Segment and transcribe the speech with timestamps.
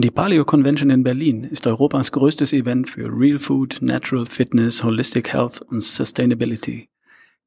[0.00, 5.32] Die Paleo Convention in Berlin ist Europas größtes Event für Real Food, Natural Fitness, Holistic
[5.32, 6.88] Health und Sustainability.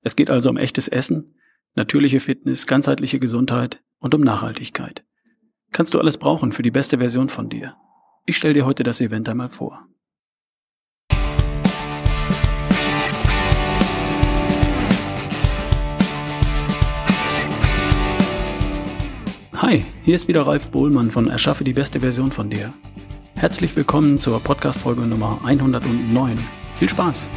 [0.01, 1.33] Es geht also um echtes Essen,
[1.75, 5.05] natürliche Fitness, ganzheitliche Gesundheit und um Nachhaltigkeit.
[5.71, 7.77] Kannst du alles brauchen für die beste Version von dir.
[8.25, 9.87] Ich stelle dir heute das Event einmal vor.
[19.61, 22.73] Hi, hier ist wieder Ralf Bohlmann von Erschaffe die beste Version von dir.
[23.35, 26.39] Herzlich willkommen zur Podcast-Folge Nummer 109.
[26.73, 27.29] Viel Spaß!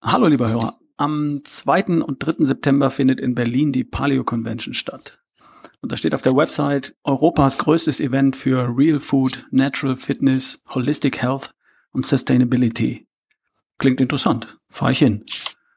[0.00, 2.04] Hallo lieber Hörer, am 2.
[2.04, 2.44] und 3.
[2.44, 5.25] September findet in Berlin die Paleo Convention statt.
[5.80, 11.22] Und da steht auf der Website Europas größtes Event für Real Food, Natural Fitness, Holistic
[11.22, 11.50] Health
[11.92, 13.06] und Sustainability.
[13.78, 14.58] Klingt interessant.
[14.68, 15.24] Fahre ich hin.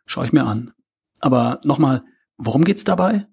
[0.05, 0.71] Schaue ich mir an.
[1.19, 2.03] Aber nochmal,
[2.37, 3.27] worum geht's dabei?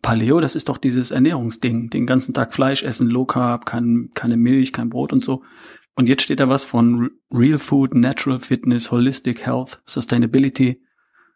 [0.00, 1.90] Paleo, das ist doch dieses Ernährungsding.
[1.90, 5.42] Den ganzen Tag Fleisch essen, Low Carb, kein, keine Milch, kein Brot und so.
[5.94, 10.82] Und jetzt steht da was von Real Food, Natural Fitness, Holistic Health, Sustainability.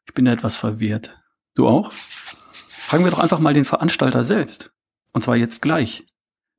[0.06, 1.19] Ich bin da etwas verwirrt.
[1.55, 1.92] Du auch?
[1.92, 4.72] Fragen wir doch einfach mal den Veranstalter selbst.
[5.17, 6.05] Und zwar jetzt gleich.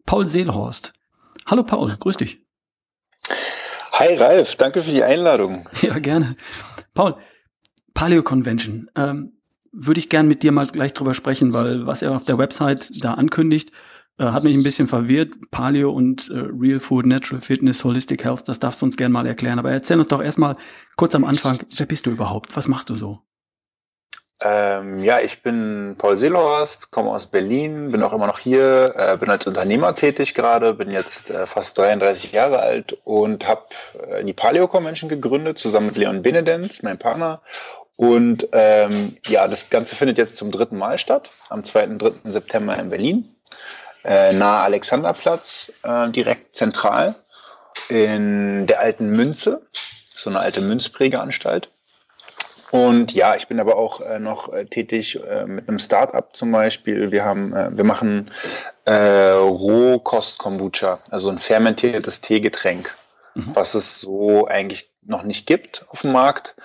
[0.08, 0.92] Paul Seelhorst.
[1.46, 2.44] Hallo Paul, grüß dich.
[3.94, 5.70] Hi Ralf, danke für die Einladung.
[5.84, 6.36] Ja, gerne.
[6.96, 7.18] Paul,
[7.94, 8.90] Paleo Convention.
[8.96, 9.34] Ähm,
[9.72, 13.04] würde ich gern mit dir mal gleich drüber sprechen, weil was er auf der Website
[13.04, 13.74] da ankündigt,
[14.18, 15.36] äh, hat mich ein bisschen verwirrt.
[15.52, 19.28] Paleo und äh, Real Food, Natural Fitness, Holistic Health, das darfst du uns gern mal
[19.28, 19.60] erklären.
[19.60, 20.56] Aber erzähl uns doch erstmal
[20.96, 22.58] kurz am Anfang, wer bist du überhaupt?
[22.58, 23.20] Was machst du so?
[24.44, 29.18] Ähm, ja, ich bin Paul Seelhorst, komme aus Berlin, bin auch immer noch hier, äh,
[29.18, 33.64] bin als Unternehmer tätig gerade, bin jetzt äh, fast 33 Jahre alt und habe
[34.08, 37.42] äh, die Paleo Convention gegründet, zusammen mit Leon Benedenz, mein Partner.
[37.96, 41.88] Und ähm, ja, das Ganze findet jetzt zum dritten Mal statt, am 2.
[41.88, 42.12] und 3.
[42.26, 43.36] September in Berlin,
[44.04, 47.16] äh, nahe Alexanderplatz, äh, direkt zentral
[47.90, 49.66] in der alten Münze,
[50.14, 51.72] so eine alte Münzprägeanstalt.
[52.72, 56.52] Und ja, ich bin aber auch äh, noch äh, tätig äh, mit einem Startup zum
[56.52, 57.12] Beispiel.
[57.12, 58.32] Wir haben, äh, wir machen
[58.86, 62.94] äh, Rohkost-Kombucha, also ein fermentiertes Teegetränk,
[63.36, 63.52] mhm.
[63.54, 66.56] was es so eigentlich noch nicht gibt auf dem Markt.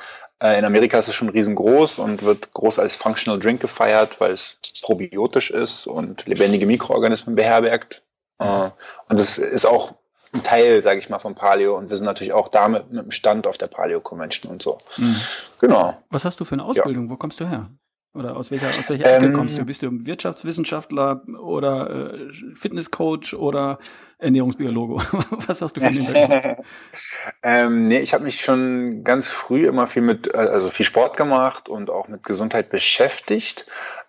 [0.42, 4.32] Äh, in Amerika ist es schon riesengroß und wird groß als Functional Drink gefeiert, weil
[4.32, 8.02] es probiotisch ist und lebendige Mikroorganismen beherbergt.
[8.40, 8.72] Mhm.
[9.08, 9.94] und es ist auch
[10.34, 13.04] ein Teil, sage ich mal, von Paleo und wir sind natürlich auch da mit, mit
[13.04, 14.78] dem Stand auf der Paleo Convention und so.
[14.96, 15.16] Mhm.
[15.60, 15.96] Genau.
[16.10, 17.04] Was hast du für eine Ausbildung?
[17.04, 17.10] Ja.
[17.10, 17.68] Wo kommst du her?
[18.14, 19.64] Oder aus welcher, aus welcher Ecke ähm, kommst du?
[19.64, 23.78] Bist du Wirtschaftswissenschaftler oder äh, Fitnesscoach oder
[24.18, 24.96] Ernährungsbiologe?
[25.46, 26.58] Was hast du für einen Hintergrund?
[27.42, 31.70] ähm, nee, ich habe mich schon ganz früh immer viel mit, also viel Sport gemacht
[31.70, 33.66] und auch mit Gesundheit beschäftigt.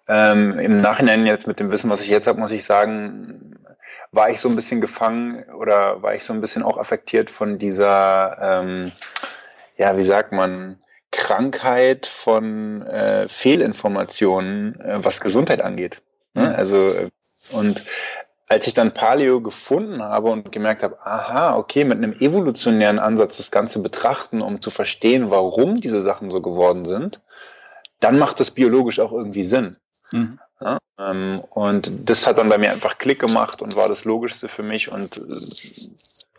[0.10, 3.56] Ähm, Im Nachhinein jetzt mit dem Wissen, was ich jetzt habe, muss ich sagen,
[4.14, 7.58] war ich so ein bisschen gefangen oder war ich so ein bisschen auch affektiert von
[7.58, 8.92] dieser, ähm,
[9.76, 10.80] ja, wie sagt man,
[11.12, 16.02] Krankheit von äh, Fehlinformationen, äh, was Gesundheit angeht.
[16.34, 16.48] Ne?
[16.48, 16.56] Mhm.
[16.56, 17.10] Also, äh,
[17.52, 17.84] und
[18.48, 23.38] als ich dann Paleo gefunden habe und gemerkt habe, aha, okay, mit einem evolutionären Ansatz
[23.38, 27.20] das Ganze betrachten, um zu verstehen, warum diese Sachen so geworden sind,
[28.00, 29.78] dann macht das biologisch auch irgendwie Sinn.
[30.12, 30.40] Mhm.
[30.64, 34.48] Ja, ähm, und das hat dann bei mir einfach Klick gemacht und war das Logischste
[34.48, 35.22] für mich und äh,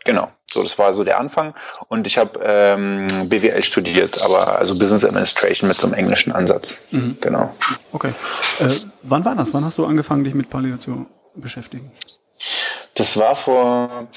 [0.03, 1.53] genau, so das war so der Anfang.
[1.89, 6.87] Und ich habe ähm, BWL studiert, aber also Business Administration mit so einem englischen Ansatz.
[6.91, 7.17] Mhm.
[7.21, 7.53] Genau.
[7.91, 8.13] Okay.
[8.59, 8.69] Äh,
[9.03, 9.53] wann war das?
[9.53, 10.47] Wann hast du angefangen, dich mit
[10.79, 11.05] zu
[11.35, 11.91] beschäftigen?
[12.95, 14.07] Das war vor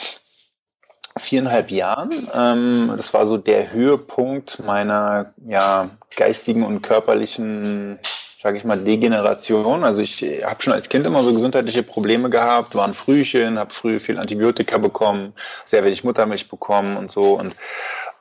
[1.19, 2.29] viereinhalb Jahren.
[2.33, 7.99] Ähm, das war so der Höhepunkt meiner ja, geistigen und körperlichen
[8.41, 9.83] sage ich mal, Degeneration.
[9.83, 13.75] Also ich habe schon als Kind immer so gesundheitliche Probleme gehabt, war ein Frühchen, habe
[13.75, 15.35] früh viel Antibiotika bekommen,
[15.65, 17.33] sehr wenig Muttermilch bekommen und so.
[17.33, 17.57] Und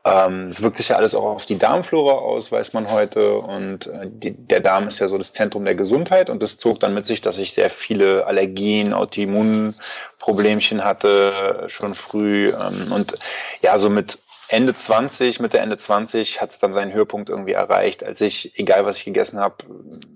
[0.06, 3.38] ähm, es wirkt sich ja alles auch auf die Darmflora aus, weiß man heute.
[3.38, 6.32] Und äh, die, der Darm ist ja so das Zentrum der Gesundheit.
[6.32, 12.50] Und das zog dann mit sich, dass ich sehr viele Allergien, Autoimmunproblemchen hatte, schon früh.
[12.50, 13.14] Ähm, und
[13.62, 14.18] ja, so mit
[14.50, 18.86] Ende 20, Mitte Ende 20 hat es dann seinen Höhepunkt irgendwie erreicht, als ich, egal
[18.86, 19.56] was ich gegessen habe,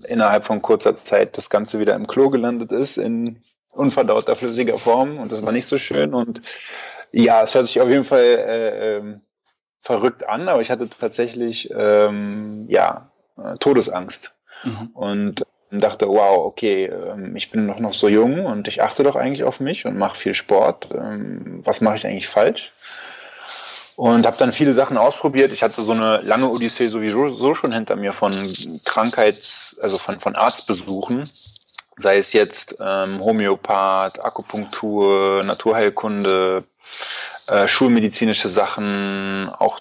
[0.07, 5.17] innerhalb von kurzer Zeit das Ganze wieder im Klo gelandet ist, in unverdauter flüssiger Form
[5.17, 6.41] und das war nicht so schön und
[7.11, 9.19] ja, es hört sich auf jeden Fall äh, äh,
[9.81, 14.89] verrückt an, aber ich hatte tatsächlich ähm, ja äh, Todesangst mhm.
[14.93, 19.15] und dachte, wow, okay, ähm, ich bin doch noch so jung und ich achte doch
[19.15, 20.89] eigentlich auf mich und mache viel Sport.
[20.93, 22.73] Ähm, was mache ich eigentlich falsch?
[24.01, 25.51] Und habe dann viele Sachen ausprobiert.
[25.51, 28.31] Ich hatte so eine lange Odyssee sowieso so schon hinter mir von
[28.83, 31.29] Krankheits-, also von, von Arztbesuchen.
[31.97, 36.63] Sei es jetzt ähm, Homöopath, Akupunktur, Naturheilkunde,
[37.45, 39.79] äh, schulmedizinische Sachen, auch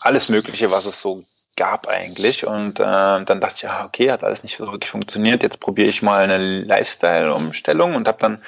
[0.00, 1.22] alles Mögliche, was es so
[1.54, 2.44] gab eigentlich.
[2.44, 5.44] Und äh, dann dachte ich, ja, okay, hat alles nicht wirklich funktioniert.
[5.44, 8.42] Jetzt probiere ich mal eine Lifestyle-Umstellung und habe dann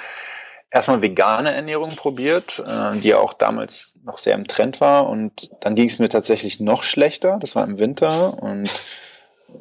[0.74, 5.08] erstmal vegane Ernährung probiert, äh, die ja auch damals noch sehr im Trend war.
[5.08, 7.38] Und dann ging es mir tatsächlich noch schlechter.
[7.40, 8.68] Das war im Winter und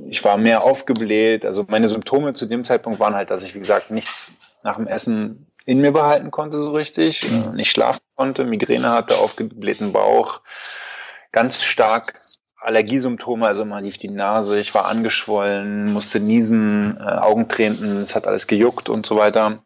[0.10, 1.45] ich war mehr aufgebläht.
[1.45, 4.31] Also meine Symptome zu dem Zeitpunkt waren halt, dass ich, wie gesagt, nichts
[4.63, 7.56] nach dem Essen in mir behalten konnte so richtig, mhm.
[7.56, 10.42] nicht schlafen konnte, Migräne hatte, aufgeblähten Bauch,
[11.31, 12.19] ganz stark
[12.57, 18.15] Allergiesymptome, also man lief die Nase, ich war angeschwollen, musste niesen, äh, Augen tränten, es
[18.15, 19.63] hat alles gejuckt und so weiter.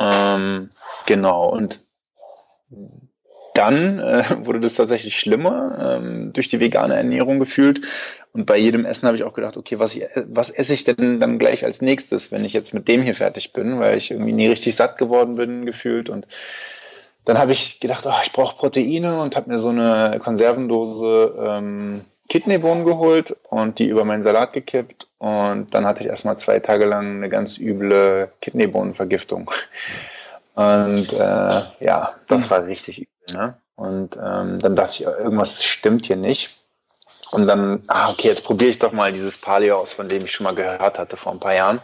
[0.00, 0.70] Ähm,
[1.06, 1.84] genau, und
[3.54, 7.82] dann äh, wurde das tatsächlich schlimmer ähm, durch die vegane Ernährung gefühlt.
[8.32, 11.20] Und bei jedem Essen habe ich auch gedacht, okay, was, ich, was esse ich denn
[11.20, 14.32] dann gleich als nächstes, wenn ich jetzt mit dem hier fertig bin, weil ich irgendwie
[14.32, 16.10] nie richtig satt geworden bin gefühlt.
[16.10, 16.26] Und
[17.24, 22.04] dann habe ich gedacht, oh, ich brauche Proteine und habe mir so eine Konservendose ähm,
[22.28, 25.08] Kidneybohnen geholt und die über meinen Salat gekippt.
[25.18, 29.50] Und dann hatte ich erstmal zwei Tage lang eine ganz üble Kidneybohnenvergiftung.
[30.54, 33.08] Und äh, ja, das war richtig übel.
[33.34, 33.56] Ne?
[33.74, 36.60] Und ähm, dann dachte ich, irgendwas stimmt hier nicht.
[37.32, 40.32] Und dann, ah, okay, jetzt probiere ich doch mal dieses Paleo aus, von dem ich
[40.32, 41.80] schon mal gehört hatte vor ein paar Jahren.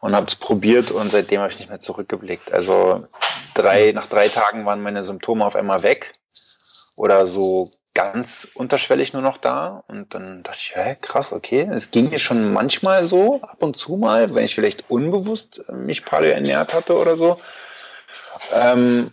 [0.00, 2.52] Und habe es probiert und seitdem habe ich nicht mehr zurückgeblickt.
[2.52, 3.06] Also
[3.54, 6.14] drei, nach drei Tagen waren meine Symptome auf einmal weg
[6.96, 9.82] oder so ganz unterschwellig nur noch da.
[9.88, 11.66] Und dann dachte ich, hä, krass, okay.
[11.72, 16.04] Es ging mir schon manchmal so, ab und zu mal, wenn ich vielleicht unbewusst mich
[16.04, 17.38] Paleo ernährt hatte oder so.
[18.52, 19.12] Ähm,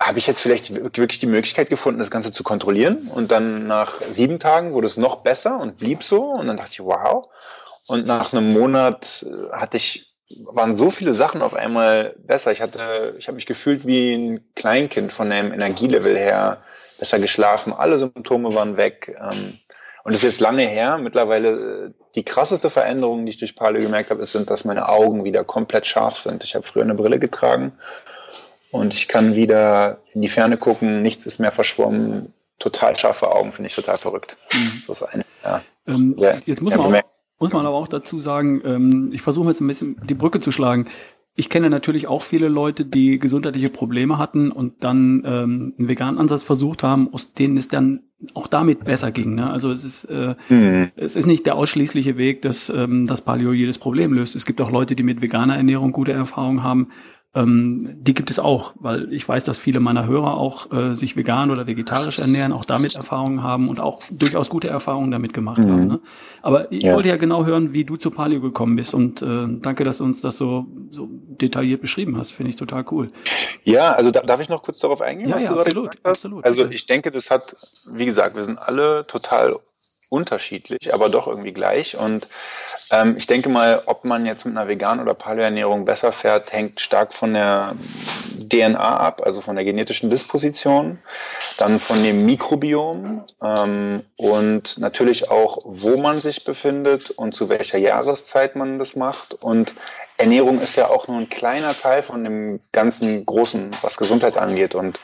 [0.00, 3.10] habe ich jetzt vielleicht wirklich die Möglichkeit gefunden, das Ganze zu kontrollieren.
[3.14, 6.24] Und dann nach sieben Tagen wurde es noch besser und blieb so.
[6.24, 7.28] Und dann dachte ich, wow.
[7.86, 12.50] Und nach einem Monat äh, hatte ich, waren so viele Sachen auf einmal besser.
[12.50, 16.62] Ich hatte, ich habe mich gefühlt wie ein Kleinkind von dem Energielevel her,
[16.98, 17.72] besser geschlafen.
[17.72, 19.16] Alle Symptome waren weg.
[19.18, 19.58] Ähm,
[20.04, 20.98] und das ist jetzt lange her.
[20.98, 21.48] Mittlerweile
[21.86, 25.24] äh, die krasseste Veränderung, die ich durch Paleo gemerkt habe, ist, sind, dass meine Augen
[25.24, 26.44] wieder komplett scharf sind.
[26.44, 27.72] Ich habe früher eine Brille getragen
[28.70, 32.32] und ich kann wieder in die Ferne gucken, nichts ist mehr verschwommen.
[32.58, 34.36] Total scharfe Augen, finde ich total verrückt.
[34.52, 34.82] Mhm.
[34.86, 36.16] Das ist eine, ja, ähm,
[36.46, 37.02] jetzt muss man, auch,
[37.38, 40.50] muss man aber auch dazu sagen, ähm, ich versuche jetzt ein bisschen die Brücke zu
[40.50, 40.88] schlagen.
[41.38, 46.18] Ich kenne natürlich auch viele Leute, die gesundheitliche Probleme hatten und dann ähm, einen veganen
[46.18, 48.00] Ansatz versucht haben, aus denen es dann
[48.32, 49.34] auch damit besser ging.
[49.34, 49.50] Ne?
[49.50, 50.88] Also es ist, äh, mhm.
[50.96, 54.34] es ist nicht der ausschließliche Weg, dass ähm, das Paleo jedes Problem löst.
[54.34, 56.88] Es gibt auch Leute, die mit veganer Ernährung gute Erfahrungen haben
[57.36, 61.16] ähm, die gibt es auch, weil ich weiß, dass viele meiner Hörer auch äh, sich
[61.16, 65.58] vegan oder vegetarisch ernähren, auch damit Erfahrungen haben und auch durchaus gute Erfahrungen damit gemacht
[65.58, 65.70] mhm.
[65.70, 65.86] haben.
[65.86, 66.00] Ne?
[66.40, 66.94] Aber ich ja.
[66.94, 70.04] wollte ja genau hören, wie du zu Paleo gekommen bist und äh, danke, dass du
[70.04, 72.32] uns das so, so detailliert beschrieben hast.
[72.32, 73.10] Finde ich total cool.
[73.64, 75.28] Ja, also da, darf ich noch kurz darauf eingehen?
[75.28, 76.44] Ja, ja, absolut, absolut.
[76.44, 77.54] Also ich denke, das hat,
[77.92, 79.56] wie gesagt, wir sind alle total
[80.08, 81.96] unterschiedlich, aber doch irgendwie gleich.
[81.96, 82.28] Und
[82.90, 86.80] ähm, ich denke mal, ob man jetzt mit einer veganen oder Paleoernährung besser fährt, hängt
[86.80, 87.76] stark von der
[88.48, 90.98] DNA ab, also von der genetischen Disposition,
[91.58, 97.78] dann von dem Mikrobiom ähm, und natürlich auch, wo man sich befindet und zu welcher
[97.78, 99.34] Jahreszeit man das macht.
[99.34, 99.74] Und
[100.18, 104.74] Ernährung ist ja auch nur ein kleiner Teil von dem ganzen Großen, was Gesundheit angeht.
[104.74, 104.98] Und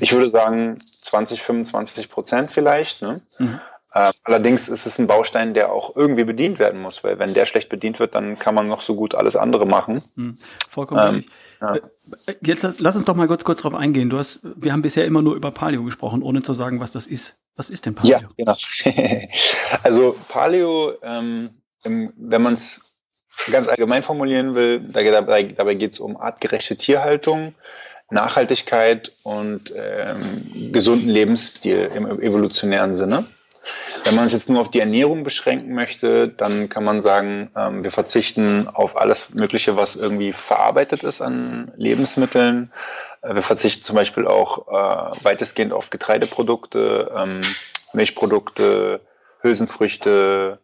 [0.00, 3.02] ich würde sagen, 20, 25 Prozent vielleicht.
[3.02, 3.22] Ne?
[3.38, 3.60] Mhm.
[3.94, 7.46] Äh, allerdings ist es ein Baustein, der auch irgendwie bedient werden muss, weil wenn der
[7.46, 10.02] schlecht bedient wird, dann kann man noch so gut alles andere machen.
[10.14, 11.32] Hm, vollkommen ähm, richtig.
[11.60, 11.74] Ja.
[11.74, 11.80] Äh,
[12.42, 14.10] jetzt lass uns doch mal kurz, kurz drauf eingehen.
[14.10, 17.06] Du hast, wir haben bisher immer nur über Paleo gesprochen, ohne zu sagen, was das
[17.06, 17.38] ist.
[17.56, 18.18] Was ist denn Paleo?
[18.18, 18.56] Ja, genau.
[19.82, 21.50] also Paleo, ähm,
[21.82, 22.80] wenn man es
[23.50, 27.54] ganz allgemein formulieren will, dabei, dabei geht es um artgerechte Tierhaltung,
[28.10, 33.24] Nachhaltigkeit und ähm, gesunden Lebensstil im evolutionären Sinne.
[34.04, 37.84] Wenn man es jetzt nur auf die Ernährung beschränken möchte, dann kann man sagen, ähm,
[37.84, 42.72] wir verzichten auf alles Mögliche, was irgendwie verarbeitet ist an Lebensmitteln.
[43.22, 47.40] Äh, wir verzichten zum Beispiel auch äh, weitestgehend auf Getreideprodukte, ähm,
[47.92, 49.00] Milchprodukte,
[49.40, 50.58] Hülsenfrüchte,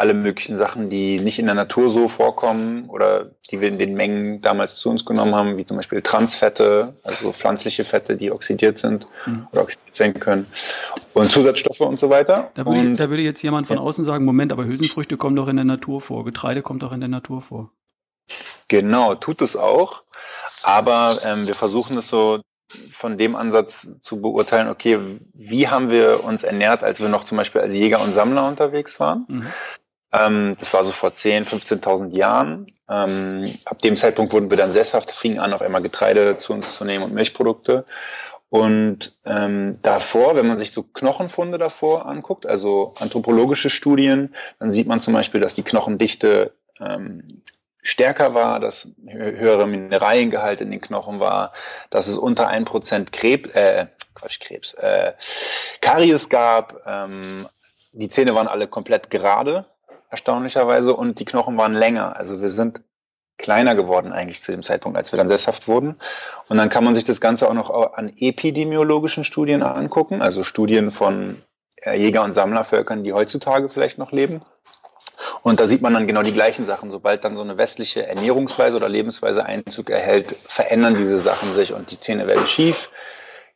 [0.00, 3.92] alle möglichen Sachen, die nicht in der Natur so vorkommen oder die wir in den
[3.92, 8.78] Mengen damals zu uns genommen haben, wie zum Beispiel Transfette, also pflanzliche Fette, die oxidiert
[8.78, 9.46] sind mhm.
[9.52, 10.46] oder oxidiert sein können
[11.12, 12.50] und Zusatzstoffe und so weiter.
[12.54, 13.82] Da würde, und, da würde jetzt jemand von ja.
[13.82, 17.00] außen sagen, Moment, aber Hülsenfrüchte kommen doch in der Natur vor, Getreide kommt doch in
[17.00, 17.70] der Natur vor.
[18.68, 20.04] Genau, tut es auch,
[20.62, 22.40] aber ähm, wir versuchen es so
[22.90, 24.98] von dem Ansatz zu beurteilen, okay,
[25.34, 28.98] wie haben wir uns ernährt, als wir noch zum Beispiel als Jäger und Sammler unterwegs
[28.98, 29.26] waren.
[29.28, 29.46] Mhm.
[30.12, 32.66] Ähm, das war so vor 10, 15.000 Jahren.
[32.88, 36.74] Ähm, ab dem Zeitpunkt wurden wir dann sesshaft, fingen an, auf einmal Getreide zu uns
[36.74, 37.84] zu nehmen und Milchprodukte.
[38.48, 44.88] Und ähm, davor, wenn man sich so Knochenfunde davor anguckt, also anthropologische Studien, dann sieht
[44.88, 47.42] man zum Beispiel, dass die Knochendichte ähm,
[47.82, 51.52] stärker war, dass höhere Mineraliengehalt in den Knochen war,
[51.90, 55.12] dass es unter ein Prozent Krebs, äh, Quatsch, Krebs, äh,
[55.80, 56.82] Karies gab.
[56.86, 57.48] Ähm,
[57.92, 59.66] die Zähne waren alle komplett gerade,
[60.10, 62.16] erstaunlicherweise, und die Knochen waren länger.
[62.16, 62.82] Also wir sind
[63.38, 65.96] kleiner geworden eigentlich zu dem Zeitpunkt, als wir dann sesshaft wurden.
[66.48, 70.90] Und dann kann man sich das Ganze auch noch an epidemiologischen Studien angucken, also Studien
[70.90, 71.42] von
[71.82, 74.42] äh, Jäger- und Sammlervölkern, die heutzutage vielleicht noch leben.
[75.42, 76.90] Und da sieht man dann genau die gleichen Sachen.
[76.90, 81.90] Sobald dann so eine westliche Ernährungsweise oder Lebensweise Einzug erhält, verändern diese Sachen sich und
[81.90, 82.90] die Zähne werden schief.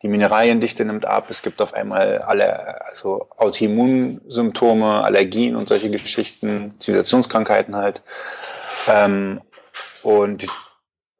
[0.05, 1.31] Die Mineraliendichte nimmt ab.
[1.31, 8.03] Es gibt auf einmal alle, also Autoimmunsymptome, Allergien und solche Geschichten, Zivilisationskrankheiten halt.
[8.87, 9.41] Ähm,
[10.03, 10.47] und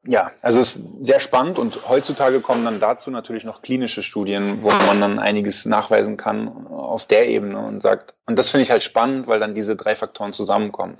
[0.05, 4.61] ja, also es ist sehr spannend und heutzutage kommen dann dazu natürlich noch klinische Studien,
[4.61, 8.69] wo man dann einiges nachweisen kann auf der Ebene und sagt, und das finde ich
[8.69, 10.99] halt spannend, weil dann diese drei Faktoren zusammenkommen.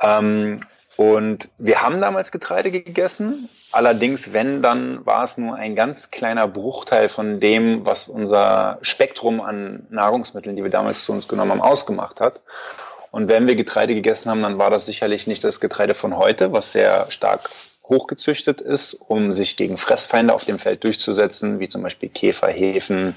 [0.00, 0.58] Ähm,
[0.98, 6.48] und wir haben damals Getreide gegessen, allerdings, wenn, dann war es nur ein ganz kleiner
[6.48, 11.60] Bruchteil von dem, was unser Spektrum an Nahrungsmitteln, die wir damals zu uns genommen haben,
[11.60, 12.40] ausgemacht hat.
[13.12, 16.50] Und wenn wir Getreide gegessen haben, dann war das sicherlich nicht das Getreide von heute,
[16.52, 17.48] was sehr stark
[17.84, 23.16] hochgezüchtet ist, um sich gegen Fressfeinde auf dem Feld durchzusetzen, wie zum Beispiel Käfer, Hefen,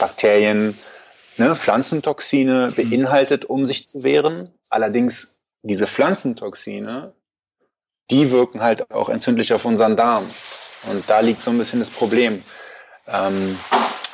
[0.00, 0.76] Bakterien,
[1.36, 4.50] ne, Pflanzentoxine beinhaltet, um sich zu wehren.
[4.70, 7.14] Allerdings diese Pflanzentoxine,
[8.10, 10.28] die wirken halt auch entzündlich auf unseren Darm.
[10.90, 12.42] Und da liegt so ein bisschen das Problem,
[13.06, 13.58] ähm,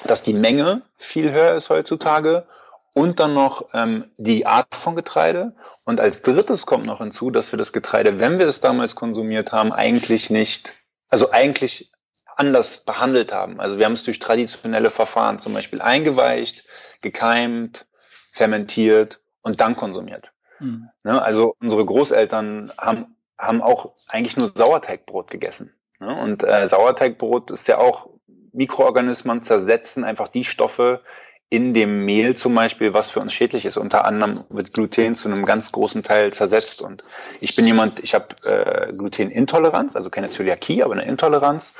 [0.04, 2.46] dass die Menge viel höher ist heutzutage
[2.94, 5.54] und dann noch ähm, die Art von Getreide.
[5.84, 9.52] Und als drittes kommt noch hinzu, dass wir das Getreide, wenn wir es damals konsumiert
[9.52, 10.74] haben, eigentlich nicht,
[11.08, 11.92] also eigentlich
[12.36, 13.60] anders behandelt haben.
[13.60, 16.64] Also wir haben es durch traditionelle Verfahren zum Beispiel eingeweicht,
[17.00, 17.86] gekeimt,
[18.32, 20.32] fermentiert und dann konsumiert.
[20.60, 20.88] Mhm.
[21.04, 21.22] Ne?
[21.22, 25.72] Also unsere Großeltern haben, haben auch eigentlich nur Sauerteigbrot gegessen.
[26.00, 26.14] Ne?
[26.20, 28.08] Und äh, Sauerteigbrot ist ja auch
[28.52, 31.02] Mikroorganismen zersetzen einfach die Stoffe,
[31.50, 33.78] in dem Mehl zum Beispiel, was für uns schädlich ist.
[33.78, 36.82] Unter anderem wird Gluten zu einem ganz großen Teil zersetzt.
[36.82, 37.02] Und
[37.40, 41.72] ich bin jemand, ich habe äh, Glutenintoleranz, also keine Zöliakie, aber eine Intoleranz,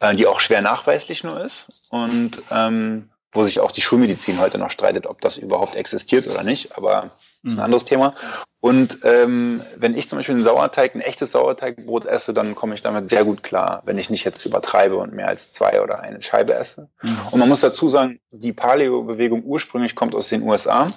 [0.00, 1.66] äh, die auch schwer nachweislich nur ist.
[1.90, 6.42] Und ähm, wo sich auch die Schulmedizin heute noch streitet, ob das überhaupt existiert oder
[6.42, 6.76] nicht.
[6.76, 7.64] Aber das ist ein mhm.
[7.64, 8.14] anderes Thema.
[8.60, 12.82] Und ähm, wenn ich zum Beispiel einen Sauerteig, ein echtes Sauerteigbrot esse, dann komme ich
[12.82, 16.20] damit sehr gut klar, wenn ich nicht jetzt übertreibe und mehr als zwei oder eine
[16.20, 16.88] Scheibe esse.
[17.02, 17.18] Mhm.
[17.30, 20.90] Und man muss dazu sagen, die Paleo-Bewegung ursprünglich kommt aus den USA.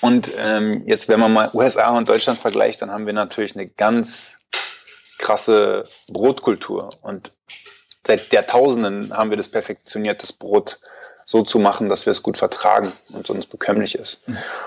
[0.00, 3.68] Und ähm, jetzt, wenn man mal USA und Deutschland vergleicht, dann haben wir natürlich eine
[3.68, 4.40] ganz
[5.18, 6.88] krasse Brotkultur.
[7.02, 7.30] Und
[8.04, 10.80] seit Jahrtausenden haben wir das perfektioniert, das Brot
[11.26, 14.20] so zu machen, dass wir es gut vertragen und sonst bekömmlich ist.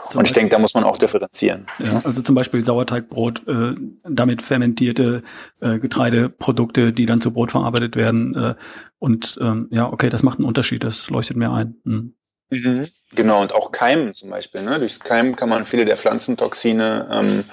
[0.09, 1.65] Zum und ich denke, da muss man auch differenzieren.
[1.79, 5.21] Ja, also zum Beispiel Sauerteigbrot, äh, damit fermentierte
[5.61, 8.35] äh, Getreideprodukte, die dann zu Brot verarbeitet werden.
[8.35, 8.55] Äh,
[8.99, 11.75] und ähm, ja, okay, das macht einen Unterschied, das leuchtet mir ein.
[11.83, 12.13] Hm.
[12.49, 12.87] Mhm.
[13.13, 14.61] Genau, und auch Keimen zum Beispiel.
[14.61, 14.79] Ne?
[14.79, 17.43] Durchs Keimen kann man viele der Pflanzentoxine ähm,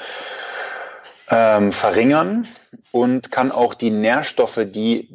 [1.32, 2.46] ähm, verringern
[2.90, 5.08] und kann auch die Nährstoffe, die,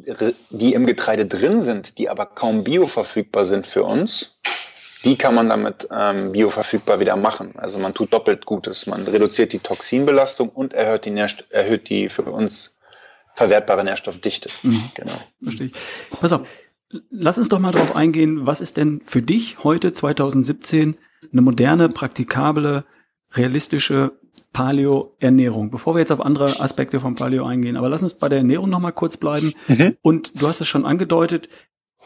[0.50, 4.36] die im Getreide drin sind, die aber kaum bioverfügbar sind für uns,
[5.04, 7.52] die kann man damit ähm, bioverfügbar wieder machen.
[7.56, 8.88] Also man tut doppelt Gutes.
[8.88, 12.76] Man reduziert die Toxinbelastung und erhöht die, Nährst erhöht die für uns
[13.36, 14.50] verwertbare Nährstoffdichte.
[14.64, 14.82] Mhm.
[14.94, 15.12] Genau.
[15.40, 15.72] Verstehe ich.
[16.20, 16.48] Pass auf,
[17.10, 20.96] lass uns doch mal darauf eingehen, was ist denn für dich heute 2017
[21.30, 22.84] eine moderne, praktikable,
[23.32, 24.18] realistische
[24.52, 25.70] Paleo-Ernährung.
[25.70, 28.70] Bevor wir jetzt auf andere Aspekte von Paleo eingehen, aber lass uns bei der Ernährung
[28.70, 29.54] nochmal kurz bleiben.
[29.68, 29.96] Mhm.
[30.02, 31.48] Und du hast es schon angedeutet,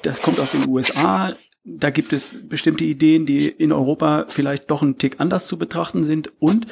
[0.03, 1.35] das kommt aus den USA.
[1.65, 6.03] Da gibt es bestimmte Ideen, die in Europa vielleicht doch ein Tick anders zu betrachten
[6.03, 6.33] sind.
[6.41, 6.67] Und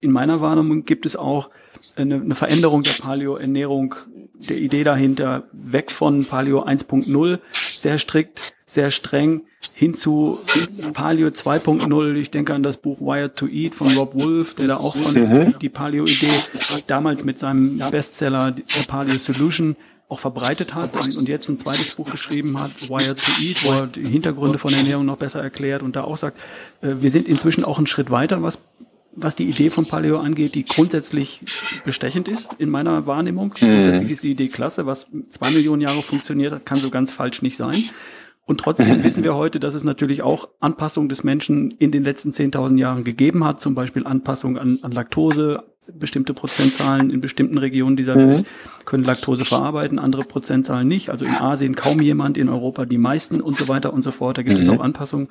[0.00, 1.50] in meiner Wahrnehmung gibt es auch
[1.96, 3.94] eine, eine Veränderung der Paleo-Ernährung,
[4.34, 9.42] der Idee dahinter, weg von Paleo 1.0, sehr strikt sehr streng
[9.74, 10.40] hin zu
[10.92, 12.16] Paleo 2.0.
[12.16, 15.14] Ich denke an das Buch Wired to Eat von Rob Wolf, der da auch von
[15.14, 15.54] mhm.
[15.60, 16.30] die Paleo-Idee
[16.86, 19.76] damals mit seinem Bestseller The Paleo Solution
[20.08, 23.70] auch verbreitet hat und, und, jetzt ein zweites Buch geschrieben hat, Wired to Eat, wo
[23.70, 26.38] er die Hintergründe von Ernährung noch besser erklärt und da auch sagt,
[26.82, 28.58] äh, wir sind inzwischen auch einen Schritt weiter, was
[29.16, 31.40] was die Idee von Paleo angeht, die grundsätzlich
[31.84, 33.48] bestechend ist in meiner Wahrnehmung.
[33.60, 33.66] Mhm.
[33.66, 37.42] Grundsätzlich ist die Idee klasse, was zwei Millionen Jahre funktioniert hat, kann so ganz falsch
[37.42, 37.84] nicht sein.
[38.46, 42.30] Und trotzdem wissen wir heute, dass es natürlich auch Anpassungen des Menschen in den letzten
[42.30, 47.96] 10.000 Jahren gegeben hat, zum Beispiel Anpassung an, an Laktose, bestimmte Prozentzahlen in bestimmten Regionen
[47.96, 48.30] dieser mhm.
[48.30, 48.46] Welt
[48.84, 51.10] können Laktose verarbeiten, andere Prozentzahlen nicht.
[51.10, 54.38] Also in Asien kaum jemand, in Europa die meisten und so weiter und so fort.
[54.38, 54.62] Da gibt mhm.
[54.62, 55.28] es auch Anpassungen.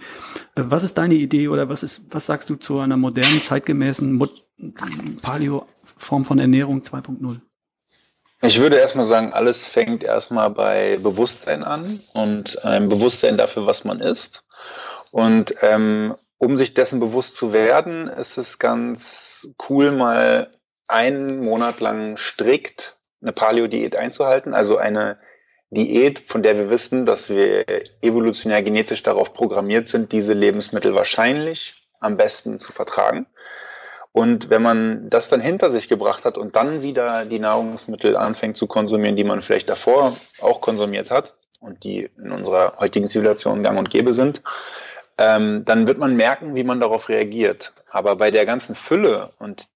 [0.55, 4.21] Äh, was ist deine Idee oder was ist, was sagst du zu einer modernen, zeitgemäßen
[5.21, 7.39] Paleo-Form von Ernährung 2.0?
[8.45, 13.85] Ich würde erstmal sagen, alles fängt erstmal bei Bewusstsein an und einem Bewusstsein dafür, was
[13.85, 14.43] man ist.
[15.11, 20.51] Und ähm, um sich dessen bewusst zu werden, ist es ganz cool, mal
[20.87, 25.17] einen Monat lang strikt eine Paleo-Diät einzuhalten, also eine
[25.69, 27.65] Diät, von der wir wissen, dass wir
[28.01, 33.25] evolutionär genetisch darauf programmiert sind, diese Lebensmittel wahrscheinlich am besten zu vertragen.
[34.11, 38.57] Und wenn man das dann hinter sich gebracht hat und dann wieder die Nahrungsmittel anfängt
[38.57, 43.63] zu konsumieren, die man vielleicht davor auch konsumiert hat und die in unserer heutigen Zivilisation
[43.63, 44.43] gang und gäbe sind,
[45.17, 47.73] ähm, dann wird man merken, wie man darauf reagiert.
[47.91, 49.67] Aber bei der ganzen Fülle und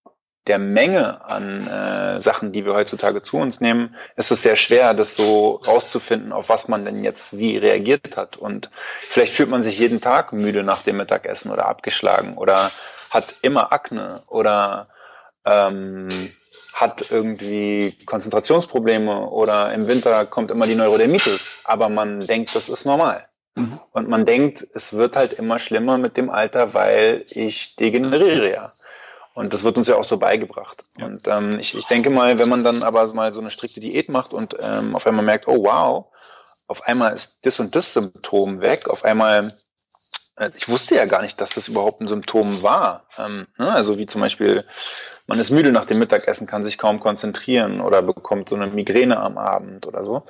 [0.47, 4.93] der Menge an äh, Sachen, die wir heutzutage zu uns nehmen, ist es sehr schwer,
[4.93, 8.37] das so rauszufinden, auf was man denn jetzt wie reagiert hat.
[8.37, 12.71] Und vielleicht fühlt man sich jeden Tag müde nach dem Mittagessen oder abgeschlagen oder
[13.09, 14.87] hat immer Akne oder
[15.45, 16.07] ähm,
[16.73, 22.85] hat irgendwie Konzentrationsprobleme oder im Winter kommt immer die Neurodermitis, aber man denkt, das ist
[22.85, 23.27] normal.
[23.57, 23.79] Mhm.
[23.91, 28.71] Und man denkt, es wird halt immer schlimmer mit dem Alter, weil ich degeneriere ja.
[29.33, 30.83] Und das wird uns ja auch so beigebracht.
[30.97, 31.05] Ja.
[31.05, 34.09] Und ähm, ich, ich denke mal, wenn man dann aber mal so eine strikte Diät
[34.09, 36.07] macht und ähm, auf einmal merkt, oh wow,
[36.67, 39.51] auf einmal ist das und das Symptom weg, auf einmal
[40.37, 43.05] äh, ich wusste ja gar nicht, dass das überhaupt ein Symptom war.
[43.17, 43.71] Ähm, ne?
[43.71, 44.65] Also wie zum Beispiel,
[45.27, 49.19] man ist müde nach dem Mittagessen, kann sich kaum konzentrieren oder bekommt so eine Migräne
[49.19, 50.23] am Abend oder so.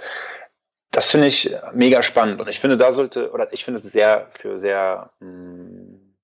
[0.97, 4.29] Das finde ich mega spannend und ich finde, da sollte, oder ich finde es sehr
[4.31, 6.15] für sehr, mh, hm,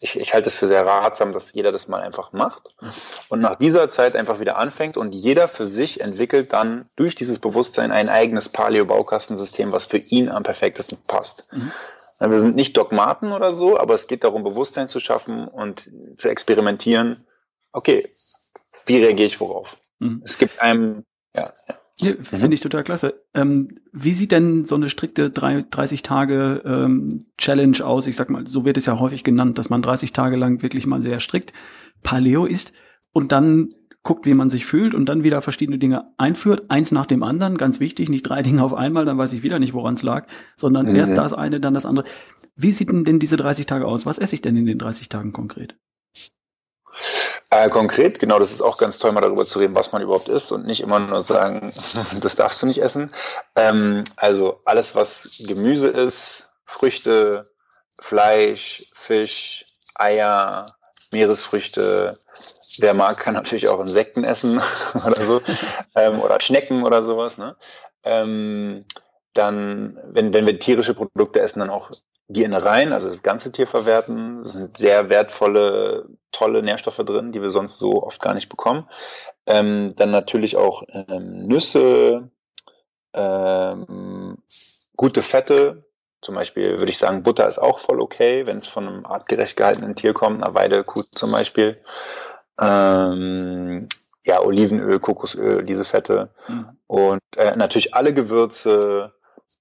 [0.00, 2.74] ich, ich halte es für sehr ratsam, dass jeder das mal einfach macht
[3.28, 7.38] und nach dieser Zeit einfach wieder anfängt und jeder für sich entwickelt dann durch dieses
[7.38, 11.52] Bewusstsein ein eigenes Paleo-Baukastensystem, was für ihn am perfektesten passt.
[11.52, 11.70] Mhm.
[12.18, 16.30] Wir sind nicht Dogmaten oder so, aber es geht darum, Bewusstsein zu schaffen und zu
[16.30, 17.26] experimentieren.
[17.72, 18.10] Okay,
[18.86, 19.76] wie reagiere ich worauf?
[19.98, 20.22] Mhm.
[20.24, 21.04] Es gibt einem,
[21.34, 21.74] ja, ja.
[22.00, 22.22] Ja, mhm.
[22.22, 23.22] Finde ich total klasse.
[23.34, 28.06] Ähm, wie sieht denn so eine strikte 30 Tage ähm, Challenge aus?
[28.06, 30.86] Ich sag mal, so wird es ja häufig genannt, dass man 30 Tage lang wirklich
[30.86, 31.52] mal sehr strikt
[32.02, 32.72] Paleo ist
[33.12, 37.06] und dann guckt, wie man sich fühlt und dann wieder verschiedene Dinge einführt, eins nach
[37.06, 39.94] dem anderen, ganz wichtig, nicht drei Dinge auf einmal, dann weiß ich wieder nicht, woran
[39.94, 40.96] es lag, sondern mhm.
[40.96, 42.06] erst das eine, dann das andere.
[42.54, 44.06] Wie sieht denn diese 30 Tage aus?
[44.06, 45.76] Was esse ich denn in den 30 Tagen konkret?
[47.50, 50.28] Äh, konkret, genau, das ist auch ganz toll, mal darüber zu reden, was man überhaupt
[50.28, 51.72] isst und nicht immer nur sagen,
[52.20, 53.10] das darfst du nicht essen.
[53.56, 57.44] Ähm, also alles, was Gemüse ist, Früchte,
[58.00, 60.66] Fleisch, Fisch, Eier,
[61.10, 62.18] Meeresfrüchte,
[62.80, 64.60] Wer mag, kann natürlich auch Insekten essen
[64.94, 65.40] oder so.
[65.96, 67.38] ähm, oder Schnecken oder sowas.
[67.38, 67.56] Ne?
[68.04, 68.84] Ähm,
[69.34, 71.90] dann, wenn, wenn wir tierische Produkte essen, dann auch
[72.28, 74.42] die Innereien, also das ganze Tier verwerten.
[74.42, 78.88] Es sind sehr wertvolle, tolle Nährstoffe drin, die wir sonst so oft gar nicht bekommen.
[79.46, 82.30] Ähm, dann natürlich auch ähm, Nüsse,
[83.14, 84.36] ähm,
[84.96, 85.84] gute Fette.
[86.20, 89.56] Zum Beispiel würde ich sagen, Butter ist auch voll okay, wenn es von einem artgerecht
[89.56, 91.80] gehaltenen Tier kommt, einer Weidekuh zum Beispiel
[92.60, 93.88] ähm,
[94.24, 96.30] ja, Olivenöl, Kokosöl, diese Fette.
[96.48, 96.68] Mhm.
[96.86, 99.14] Und äh, natürlich alle Gewürze,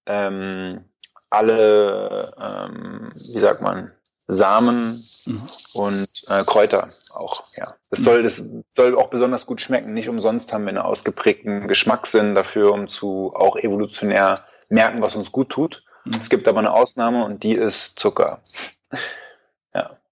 [0.05, 0.83] ähm,
[1.29, 3.91] alle, ähm, wie sagt man,
[4.27, 5.41] Samen mhm.
[5.73, 7.73] und äh, Kräuter auch, ja.
[7.89, 9.93] Das soll, das soll auch besonders gut schmecken.
[9.93, 15.31] Nicht umsonst haben wir einen ausgeprägten Geschmackssinn dafür, um zu auch evolutionär merken, was uns
[15.31, 15.83] gut tut.
[16.03, 16.15] Mhm.
[16.19, 18.41] Es gibt aber eine Ausnahme und die ist Zucker.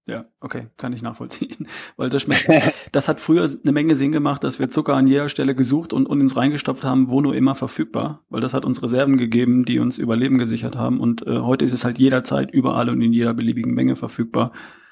[0.07, 1.67] Ja, okay, kann ich nachvollziehen.
[1.97, 2.47] Weil das schmeckt.
[2.91, 6.05] Das hat früher eine Menge Sinn gemacht, dass wir Zucker an jeder Stelle gesucht und,
[6.05, 8.23] und uns reingestopft haben, wo nur immer verfügbar.
[8.29, 10.99] Weil das hat uns Reserven gegeben, die uns Überleben gesichert haben.
[10.99, 14.51] Und äh, heute ist es halt jederzeit überall und in jeder beliebigen Menge verfügbar.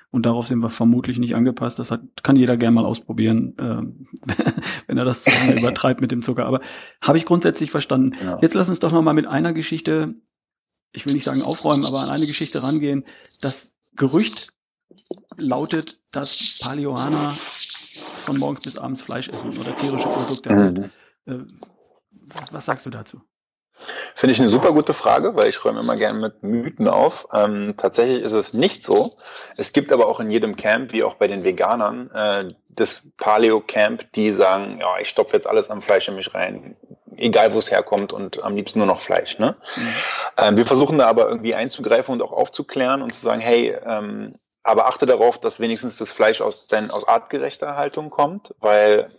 [0.09, 1.77] Und darauf sind wir vermutlich nicht angepasst.
[1.77, 4.33] Das hat, kann jeder gerne mal ausprobieren, äh,
[4.87, 6.47] wenn er das zu lange übertreibt mit dem Zucker.
[6.47, 6.59] Aber
[7.01, 8.13] habe ich grundsätzlich verstanden.
[8.23, 8.39] Ja.
[8.41, 10.15] Jetzt lass uns doch noch mal mit einer Geschichte,
[10.91, 13.05] ich will nicht sagen aufräumen, aber an eine Geschichte rangehen.
[13.41, 14.52] Das Gerücht
[15.37, 20.53] lautet, dass Paleohaner von morgens bis abends Fleisch essen oder tierische Produkte.
[20.53, 20.91] Mhm.
[21.25, 21.45] Äh,
[22.51, 23.21] was sagst du dazu?
[24.15, 27.27] Finde ich eine super gute Frage, weil ich räume immer gerne mit Mythen auf.
[27.33, 29.11] Ähm, tatsächlich ist es nicht so.
[29.57, 34.11] Es gibt aber auch in jedem Camp, wie auch bei den Veganern, äh, das Paleo-Camp,
[34.13, 36.75] die sagen, ja, ich stopfe jetzt alles am Fleisch in mich rein,
[37.17, 39.37] egal wo es herkommt und am liebsten nur noch Fleisch.
[39.37, 39.55] Ne?
[39.75, 39.93] Mhm.
[40.37, 44.35] Ähm, wir versuchen da aber irgendwie einzugreifen und auch aufzuklären und zu sagen, hey, ähm,
[44.63, 49.11] aber achte darauf, dass wenigstens das Fleisch aus, dein, aus artgerechter Haltung kommt, weil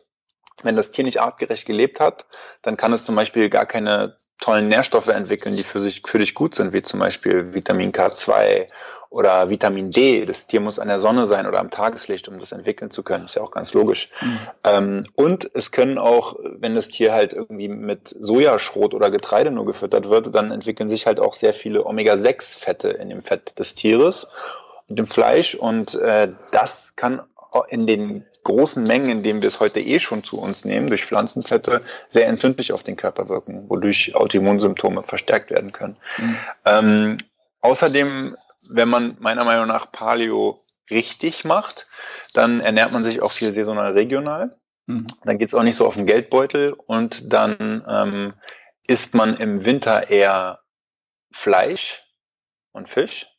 [0.62, 2.26] wenn das Tier nicht artgerecht gelebt hat,
[2.62, 6.34] dann kann es zum Beispiel gar keine tollen Nährstoffe entwickeln, die für, sich, für dich
[6.34, 8.68] gut sind, wie zum Beispiel Vitamin K2
[9.10, 10.26] oder Vitamin D.
[10.26, 13.26] Das Tier muss an der Sonne sein oder am Tageslicht, um das entwickeln zu können.
[13.26, 14.10] Ist ja auch ganz logisch.
[14.20, 14.38] Mhm.
[14.64, 19.66] Ähm, und es können auch, wenn das Tier halt irgendwie mit Sojaschrot oder Getreide nur
[19.66, 24.26] gefüttert wird, dann entwickeln sich halt auch sehr viele Omega-6-Fette in dem Fett des Tieres
[24.88, 25.54] und dem Fleisch.
[25.54, 27.22] Und äh, das kann
[27.68, 31.04] in den großen Mengen, in denen wir es heute eh schon zu uns nehmen, durch
[31.04, 35.96] Pflanzenfette, sehr entzündlich auf den Körper wirken, wodurch Autoimmunsymptome verstärkt werden können.
[36.18, 36.36] Mhm.
[36.64, 37.16] Ähm,
[37.60, 38.36] außerdem,
[38.70, 41.88] wenn man meiner Meinung nach Paleo richtig macht,
[42.34, 44.56] dann ernährt man sich auch viel saisonal regional.
[44.86, 45.06] Mhm.
[45.24, 48.34] Dann geht es auch nicht so auf den Geldbeutel und dann ähm,
[48.86, 50.60] isst man im Winter eher
[51.32, 52.04] Fleisch
[52.72, 53.33] und Fisch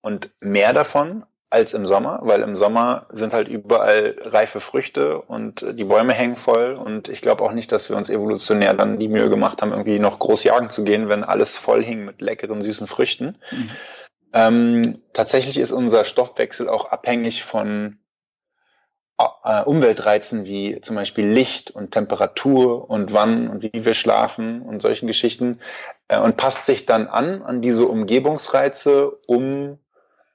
[0.00, 5.64] und mehr davon als im Sommer, weil im Sommer sind halt überall reife Früchte und
[5.72, 9.08] die Bäume hängen voll und ich glaube auch nicht, dass wir uns evolutionär dann die
[9.08, 12.60] Mühe gemacht haben, irgendwie noch groß jagen zu gehen, wenn alles voll hing mit leckeren,
[12.60, 13.38] süßen Früchten.
[13.50, 13.70] Mhm.
[14.34, 17.98] Ähm, tatsächlich ist unser Stoffwechsel auch abhängig von
[19.18, 24.82] äh, Umweltreizen wie zum Beispiel Licht und Temperatur und wann und wie wir schlafen und
[24.82, 25.60] solchen Geschichten
[26.08, 29.78] äh, und passt sich dann an an diese Umgebungsreize, um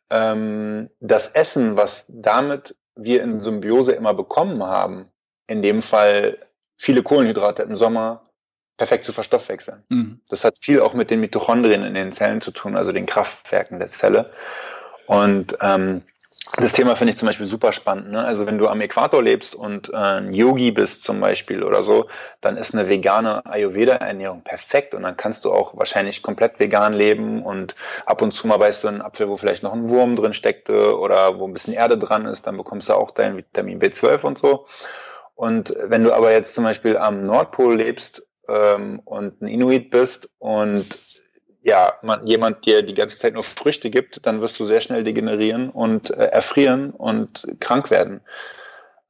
[0.09, 5.09] ähm, das Essen, was damit wir in Symbiose immer bekommen haben,
[5.47, 6.37] in dem Fall
[6.77, 8.23] viele Kohlenhydrate im Sommer,
[8.77, 9.83] perfekt zu verstoffwechseln.
[9.89, 10.21] Mhm.
[10.29, 13.79] Das hat viel auch mit den Mitochondrien in den Zellen zu tun, also den Kraftwerken
[13.79, 14.31] der Zelle.
[15.05, 16.03] Und ähm,
[16.57, 18.11] das Thema finde ich zum Beispiel super spannend.
[18.11, 18.23] Ne?
[18.23, 22.07] Also wenn du am Äquator lebst und äh, ein Yogi bist zum Beispiel oder so,
[22.41, 27.43] dann ist eine vegane Ayurveda-Ernährung perfekt und dann kannst du auch wahrscheinlich komplett vegan leben
[27.43, 27.75] und
[28.05, 30.99] ab und zu mal beißt du einen Apfel, wo vielleicht noch ein Wurm drin steckte
[30.99, 34.37] oder wo ein bisschen Erde dran ist, dann bekommst du auch dein Vitamin B12 und
[34.37, 34.67] so.
[35.35, 40.29] Und wenn du aber jetzt zum Beispiel am Nordpol lebst ähm, und ein Inuit bist
[40.39, 40.99] und
[41.63, 45.03] ja, man, jemand dir die ganze Zeit nur Früchte gibt, dann wirst du sehr schnell
[45.03, 48.21] degenerieren und äh, erfrieren und krank werden.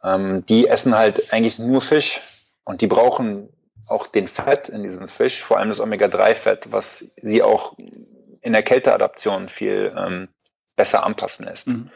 [0.04, 2.22] Ähm, die essen halt eigentlich nur Fisch
[2.64, 3.50] und die brauchen
[3.88, 8.64] auch den Fett in diesem Fisch, vor allem das Omega-3-Fett, was sie auch in der
[8.64, 10.28] Kälteadaption viel ähm,
[10.76, 11.68] besser anpassen lässt.
[11.68, 11.90] Mhm.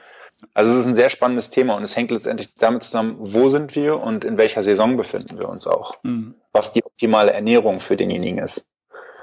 [0.53, 3.75] Also es ist ein sehr spannendes Thema und es hängt letztendlich damit zusammen, wo sind
[3.75, 6.35] wir und in welcher Saison befinden wir uns auch, mhm.
[6.51, 8.65] was die optimale Ernährung für denjenigen ist.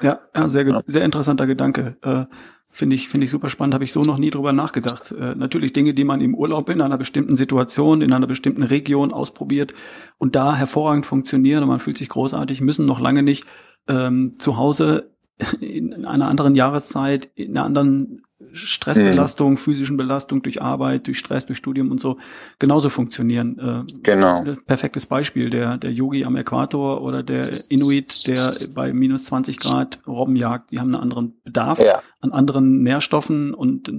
[0.05, 1.97] Ja, ja sehr, sehr interessanter Gedanke.
[2.03, 2.27] Äh,
[2.69, 5.13] Finde ich, finde ich super spannend, habe ich so noch nie drüber nachgedacht.
[5.13, 9.13] Äh, natürlich Dinge, die man im Urlaub in einer bestimmten Situation, in einer bestimmten Region
[9.13, 9.73] ausprobiert
[10.19, 13.47] und da hervorragend funktionieren und man fühlt sich großartig, müssen noch lange nicht
[13.87, 15.13] ähm, zu Hause
[15.61, 19.57] in einer anderen Jahreszeit, in einer anderen Stressbelastung, mhm.
[19.57, 22.19] physischen Belastung durch Arbeit, durch Stress, durch Studium und so
[22.59, 23.59] genauso funktionieren.
[23.89, 24.45] Äh, genau.
[24.67, 30.01] Perfektes Beispiel, der, der Yogi am Äquator oder der Inuit, der bei minus 20 Grad
[30.07, 32.03] Robben jagt, die haben einen anderen Bedarf ja.
[32.21, 33.93] an anderen Nährstoffen und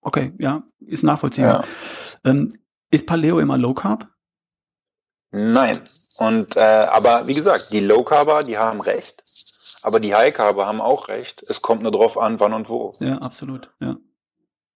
[0.00, 1.64] okay, ja, ist nachvollziehbar.
[2.24, 2.30] Ja.
[2.30, 2.52] Ähm,
[2.90, 4.08] ist Paleo immer Low Carb?
[5.32, 5.78] Nein.
[6.18, 9.15] Und äh, aber wie gesagt, die Low Carber, die haben recht.
[9.82, 11.42] Aber die High-Carber haben auch recht.
[11.42, 12.92] Es kommt nur drauf an, wann und wo.
[13.00, 13.70] Ja, absolut.
[13.80, 13.96] Ja.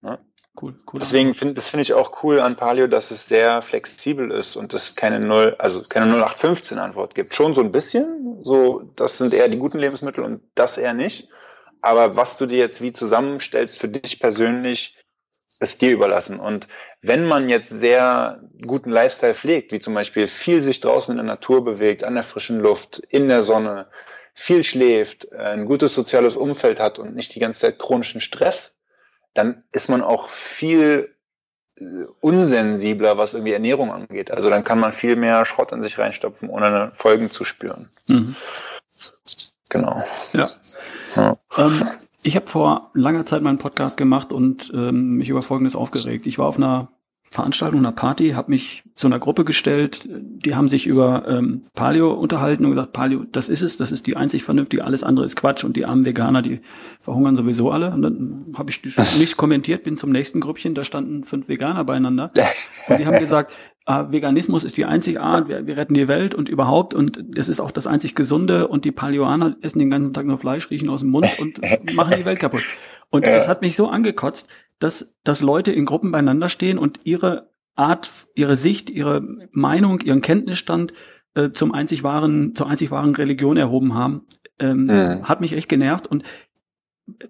[0.02, 0.18] ja?
[0.60, 1.00] Cool, cool.
[1.00, 4.74] Deswegen finde das finde ich auch cool an Paleo, dass es sehr flexibel ist und
[4.74, 7.34] es keine null, also keine 0815 Antwort gibt.
[7.34, 11.28] Schon so ein bisschen, so das sind eher die guten Lebensmittel und das eher nicht.
[11.82, 14.96] Aber was du dir jetzt wie zusammenstellst für dich persönlich,
[15.60, 16.40] ist dir überlassen.
[16.40, 16.68] Und
[17.00, 21.34] wenn man jetzt sehr guten Lifestyle pflegt, wie zum Beispiel viel sich draußen in der
[21.34, 23.86] Natur bewegt, an der frischen Luft, in der Sonne,
[24.34, 28.74] viel schläft, äh, ein gutes soziales Umfeld hat und nicht die ganze Zeit chronischen Stress,
[29.34, 31.14] dann ist man auch viel
[31.76, 31.84] äh,
[32.20, 34.30] unsensibler, was irgendwie Ernährung angeht.
[34.30, 37.88] Also dann kann man viel mehr Schrott in sich reinstopfen, ohne Folgen zu spüren.
[38.08, 38.36] Mhm.
[39.68, 40.02] Genau.
[40.32, 40.48] Ja.
[41.16, 41.36] ja.
[41.56, 41.88] Ähm,
[42.22, 46.26] ich habe vor langer Zeit meinen Podcast gemacht und ähm, mich über Folgendes aufgeregt.
[46.26, 46.88] Ich war auf einer
[47.32, 52.12] Veranstaltung, einer Party, habe mich zu einer Gruppe gestellt, die haben sich über ähm, Paleo
[52.12, 55.36] unterhalten und gesagt, Paleo, das ist es, das ist die einzig vernünftige, alles andere ist
[55.36, 56.60] Quatsch und die armen Veganer, die
[56.98, 57.92] verhungern sowieso alle.
[57.92, 58.82] Und dann habe ich
[59.18, 62.30] nicht kommentiert, bin zum nächsten Grüppchen, da standen fünf Veganer beieinander
[62.88, 63.52] und die haben gesagt,
[63.90, 67.48] äh, Veganismus ist die einzige Art, wir, wir retten die Welt und überhaupt und das
[67.48, 70.88] ist auch das einzig Gesunde und die Paleoaner essen den ganzen Tag nur Fleisch, riechen
[70.88, 71.60] aus dem Mund und
[71.94, 72.62] machen die Welt kaputt.
[73.10, 73.32] Und ja.
[73.32, 74.48] das hat mich so angekotzt,
[74.78, 79.22] dass, dass Leute in Gruppen beieinander stehen und ihre Art, ihre Sicht, ihre
[79.52, 80.92] Meinung, ihren Kenntnisstand
[81.34, 84.22] äh, zum einzig wahren, zur einzig wahren Religion erhoben haben,
[84.58, 85.28] ähm, mhm.
[85.28, 86.24] hat mich echt genervt und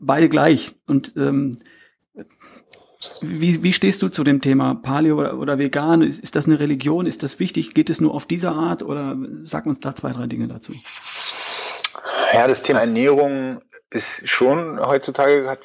[0.01, 0.75] beide gleich.
[0.87, 1.53] Und ähm,
[3.23, 6.03] wie, wie stehst du zu dem Thema Paleo oder, oder Vegan?
[6.03, 7.07] Ist, ist das eine Religion?
[7.07, 7.75] Ist das wichtig?
[7.75, 8.83] Geht es nur auf diese Art?
[8.83, 10.75] Oder sag uns da zwei, drei Dinge dazu.
[12.33, 15.59] Ja, das Thema Ernährung ist schon heutzutage,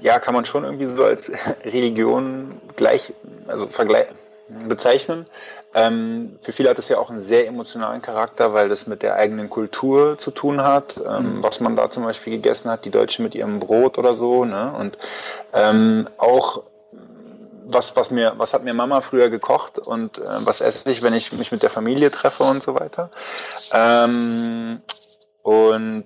[0.00, 1.32] ja, kann man schon irgendwie so als
[1.64, 3.12] Religion gleich,
[3.48, 4.06] also vergleich,
[4.68, 5.26] bezeichnen.
[5.74, 9.16] Ähm, für viele hat es ja auch einen sehr emotionalen Charakter, weil das mit der
[9.16, 11.42] eigenen Kultur zu tun hat, ähm, mhm.
[11.42, 14.44] was man da zum Beispiel gegessen hat, die Deutschen mit ihrem Brot oder so.
[14.44, 14.74] Ne?
[14.78, 14.98] Und
[15.54, 16.62] ähm, auch
[17.66, 21.14] was, was, mir, was hat mir Mama früher gekocht und äh, was esse ich, wenn
[21.14, 23.10] ich mich mit der Familie treffe und so weiter.
[23.72, 24.80] Ähm,
[25.42, 26.04] und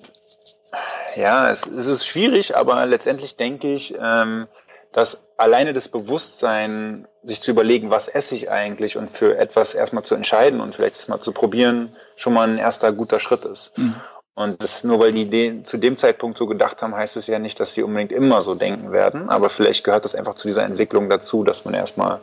[1.14, 4.48] ja, es, es, ist schwierig, aber letztendlich denke ich, ähm,
[4.92, 10.04] dass alleine das Bewusstsein, sich zu überlegen, was esse ich eigentlich und für etwas erstmal
[10.04, 13.76] zu entscheiden und vielleicht das mal zu probieren, schon mal ein erster guter Schritt ist.
[13.76, 13.94] Mhm.
[14.36, 17.38] Und das nur weil die Ideen zu dem Zeitpunkt so gedacht haben, heißt es ja
[17.38, 19.30] nicht, dass sie unbedingt immer so denken werden.
[19.30, 22.20] Aber vielleicht gehört das einfach zu dieser Entwicklung dazu, dass man erstmal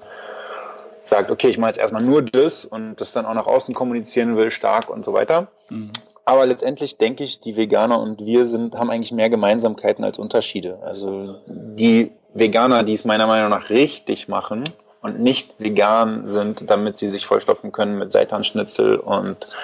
[1.06, 4.38] sagt, okay, ich mache jetzt erstmal nur das und das dann auch nach außen kommunizieren
[4.38, 5.48] will, stark und so weiter.
[5.70, 5.90] Mhm.
[6.24, 10.78] Aber letztendlich denke ich, die Veganer und wir sind, haben eigentlich mehr Gemeinsamkeiten als Unterschiede.
[10.84, 14.66] Also die Veganer, die es meiner Meinung nach richtig machen
[15.02, 19.58] und nicht vegan sind, damit sie sich vollstopfen können mit Seitanschnitzel und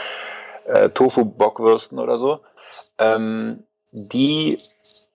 [0.70, 2.40] äh, Tofu-Bockwürsten oder so,
[2.98, 4.60] ähm, die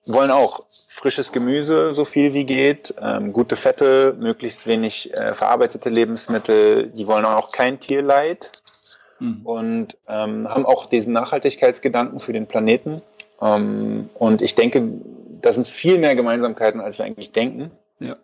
[0.05, 5.89] wollen auch frisches Gemüse so viel wie geht, ähm, gute Fette, möglichst wenig äh, verarbeitete
[5.89, 8.51] Lebensmittel, die wollen auch kein Tierleid
[9.19, 9.41] mhm.
[9.43, 13.01] und ähm, haben auch diesen Nachhaltigkeitsgedanken für den Planeten.
[13.41, 14.83] Ähm, und ich denke,
[15.41, 17.71] da sind viel mehr Gemeinsamkeiten, als wir eigentlich denken.
[17.99, 18.15] Ja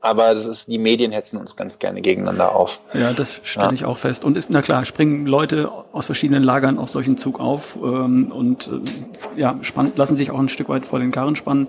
[0.00, 2.78] aber das ist, die Medien hetzen uns ganz gerne gegeneinander auf.
[2.94, 3.72] Ja, das stelle ja.
[3.72, 4.24] ich auch fest.
[4.24, 8.68] Und ist, na klar, springen Leute aus verschiedenen Lagern auf solchen Zug auf ähm, und
[8.68, 11.66] äh, ja, spann, lassen sich auch ein Stück weit vor den Karren spannen.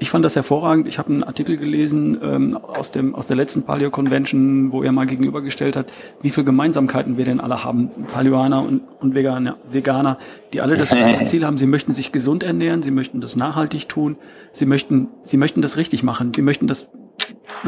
[0.00, 0.88] Ich fand das hervorragend.
[0.88, 4.90] Ich habe einen Artikel gelesen ähm, aus, dem, aus der letzten Paleo Convention, wo er
[4.90, 5.86] mal gegenübergestellt hat,
[6.20, 7.90] wie viele Gemeinsamkeiten wir denn alle haben.
[8.12, 10.18] Paleoaner und, und Veganer, Veganer,
[10.52, 11.58] die alle das gleiche Ziel haben.
[11.58, 14.16] Sie möchten sich gesund ernähren, sie möchten das nachhaltig tun,
[14.50, 16.88] sie möchten, sie möchten das richtig machen, sie möchten das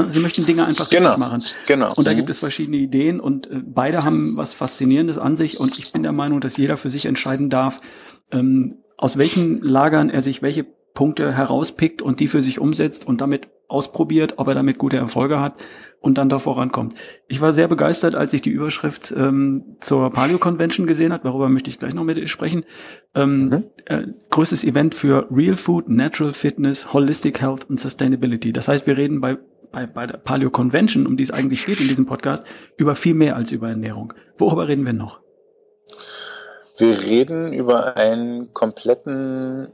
[0.09, 1.43] sie möchten Dinge einfach genau, machen.
[1.67, 1.93] Genau.
[1.95, 2.17] Und da mhm.
[2.17, 6.03] gibt es verschiedene Ideen und äh, beide haben was Faszinierendes an sich und ich bin
[6.03, 7.81] der Meinung, dass jeder für sich entscheiden darf,
[8.31, 10.65] ähm, aus welchen Lagern er sich welche
[10.95, 15.41] Punkte herauspickt und die für sich umsetzt und damit ausprobiert, ob er damit gute Erfolge
[15.41, 15.55] hat
[16.01, 16.95] und dann da vorankommt.
[17.29, 21.25] Ich war sehr begeistert, als ich die Überschrift ähm, zur Paleo Convention gesehen habe.
[21.25, 22.65] Darüber möchte ich gleich noch mit dir sprechen.
[23.15, 23.65] Ähm, mhm.
[23.85, 28.53] äh, größtes Event für Real Food, Natural Fitness, Holistic Health und Sustainability.
[28.53, 29.39] Das heißt, wir reden bei
[29.73, 32.45] bei, bei der Paleo Convention, um die es eigentlich geht in diesem Podcast,
[32.77, 34.13] über viel mehr als über Ernährung.
[34.39, 35.21] Worüber reden wir noch?
[36.77, 39.69] Wir reden über einen kompletten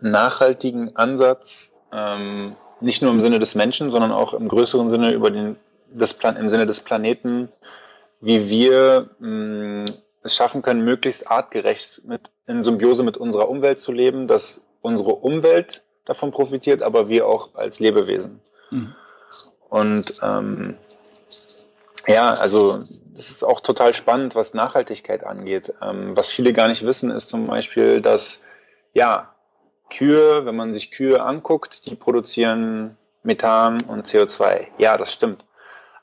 [0.00, 5.30] nachhaltigen Ansatz, ähm, nicht nur im Sinne des Menschen, sondern auch im größeren Sinne über
[5.30, 5.56] den,
[5.92, 7.48] das Plan im Sinne des Planeten,
[8.20, 9.84] wie wir mh, mm,
[10.24, 15.16] es schaffen können, möglichst artgerecht mit, in Symbiose mit unserer Umwelt zu leben, dass unsere
[15.16, 18.40] Umwelt davon profitiert, aber wir auch als Lebewesen.
[18.70, 18.94] Mhm.
[19.72, 20.76] Und ähm,
[22.06, 25.72] ja, also das ist auch total spannend, was Nachhaltigkeit angeht.
[25.80, 28.42] Ähm, was viele gar nicht wissen, ist zum Beispiel, dass
[28.92, 29.34] ja
[29.88, 34.66] Kühe, wenn man sich Kühe anguckt, die produzieren Methan und CO2.
[34.76, 35.46] Ja, das stimmt.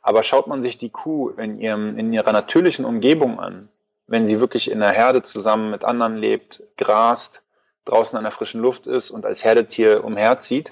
[0.02, 3.70] Aber schaut man sich die Kuh in, ihrem, in ihrer natürlichen Umgebung an,
[4.08, 7.44] wenn sie wirklich in der Herde zusammen mit anderen lebt, grast,
[7.86, 10.72] draußen an der frischen Luft ist und als Herdetier umherzieht,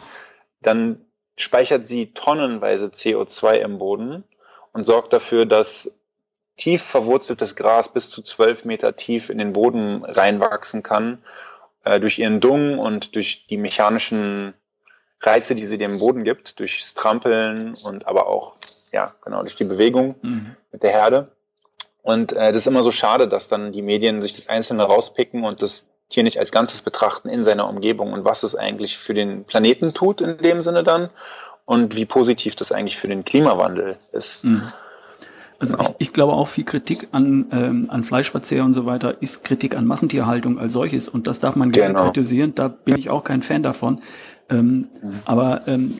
[0.63, 1.06] dann
[1.37, 4.23] speichert sie tonnenweise CO2 im Boden
[4.73, 5.91] und sorgt dafür, dass
[6.57, 11.19] tief verwurzeltes Gras bis zu zwölf Meter tief in den Boden reinwachsen kann,
[11.83, 14.55] äh, durch ihren Dung und durch die mechanischen
[15.21, 18.55] Reize, die sie dem Boden gibt, durchs Trampeln und aber auch,
[18.91, 20.55] ja, genau, durch die Bewegung mhm.
[20.71, 21.31] mit der Herde.
[22.01, 25.43] Und äh, das ist immer so schade, dass dann die Medien sich das Einzelne rauspicken
[25.43, 29.13] und das Tier nicht als Ganzes betrachten in seiner Umgebung und was es eigentlich für
[29.13, 31.09] den Planeten tut in dem Sinne dann
[31.65, 34.45] und wie positiv das eigentlich für den Klimawandel ist.
[34.45, 34.61] Mhm.
[35.59, 35.89] Also genau.
[35.89, 39.75] ich, ich, glaube auch viel Kritik an, ähm, an Fleischverzehr und so weiter ist Kritik
[39.75, 42.05] an Massentierhaltung als solches und das darf man gerne genau.
[42.05, 42.53] kritisieren.
[42.55, 44.01] Da bin ich auch kein Fan davon.
[44.49, 45.19] Ähm, mhm.
[45.25, 45.99] Aber ähm,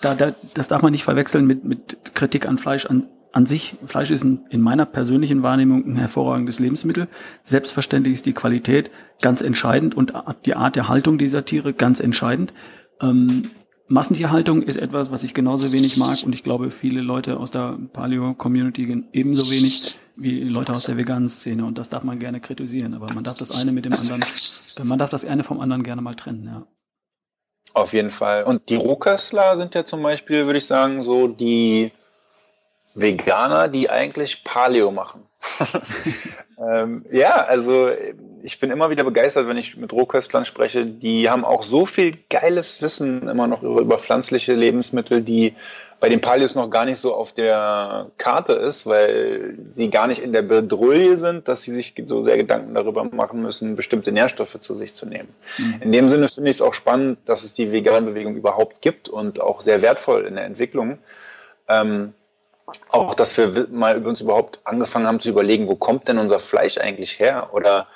[0.00, 3.76] da, da, das darf man nicht verwechseln mit, mit Kritik an Fleisch an an sich,
[3.86, 7.08] Fleisch ist in meiner persönlichen Wahrnehmung ein hervorragendes Lebensmittel.
[7.42, 8.90] Selbstverständlich ist die Qualität
[9.22, 10.12] ganz entscheidend und
[10.44, 12.52] die Art der Haltung dieser Tiere ganz entscheidend.
[13.00, 13.50] Ähm,
[13.86, 17.76] Massentierhaltung ist etwas, was ich genauso wenig mag und ich glaube, viele Leute aus der
[17.92, 22.94] Paleo-Community ebenso wenig wie Leute aus der veganen Szene und das darf man gerne kritisieren,
[22.94, 25.82] aber man darf das eine mit dem anderen, äh, man darf das eine vom anderen
[25.82, 26.66] gerne mal trennen, ja.
[27.72, 28.44] Auf jeden Fall.
[28.44, 31.92] Und die Rohköstler sind ja zum Beispiel, würde ich sagen, so die
[32.94, 35.22] Veganer, die eigentlich Paleo machen.
[36.58, 37.90] ähm, ja, also
[38.42, 40.84] ich bin immer wieder begeistert, wenn ich mit Rohköstlern spreche.
[40.84, 45.54] Die haben auch so viel geiles Wissen immer noch über, über pflanzliche Lebensmittel, die
[46.00, 50.22] bei den Paleos noch gar nicht so auf der Karte ist, weil sie gar nicht
[50.22, 54.58] in der Bedrulle sind, dass sie sich so sehr Gedanken darüber machen müssen, bestimmte Nährstoffe
[54.60, 55.28] zu sich zu nehmen.
[55.58, 55.82] Mhm.
[55.82, 59.40] In dem Sinne finde ich es auch spannend, dass es die Vegan-Bewegung überhaupt gibt und
[59.40, 60.98] auch sehr wertvoll in der Entwicklung.
[61.68, 62.14] Ähm,
[62.90, 66.38] auch, dass wir mal über uns überhaupt angefangen haben zu überlegen, wo kommt denn unser
[66.38, 67.50] Fleisch eigentlich her?
[67.52, 67.86] Oder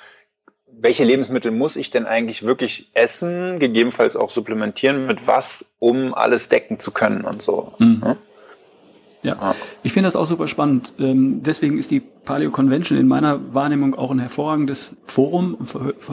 [0.67, 6.49] welche Lebensmittel muss ich denn eigentlich wirklich essen, gegebenenfalls auch supplementieren, mit was, um alles
[6.49, 7.73] decken zu können und so.
[7.79, 7.99] Mhm.
[8.03, 8.17] Ne?
[9.23, 10.93] Ja, ich finde das auch super spannend.
[10.99, 15.57] Ähm, deswegen ist die Paleo Convention in meiner Wahrnehmung auch ein hervorragendes Forum,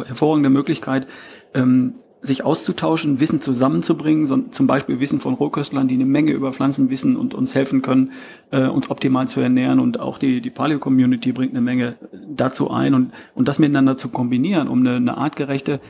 [0.07, 1.07] hervorragende Möglichkeit,
[1.53, 6.52] ähm, sich auszutauschen, Wissen zusammenzubringen, so, zum Beispiel Wissen von Rohköstlern, die eine Menge über
[6.52, 8.12] Pflanzen wissen und uns helfen können,
[8.52, 9.80] äh, uns optimal zu ernähren.
[9.80, 11.96] Und auch die, die Paleo-Community bringt eine Menge
[12.28, 15.80] dazu ein und, und das miteinander zu kombinieren, um eine, eine artgerechte,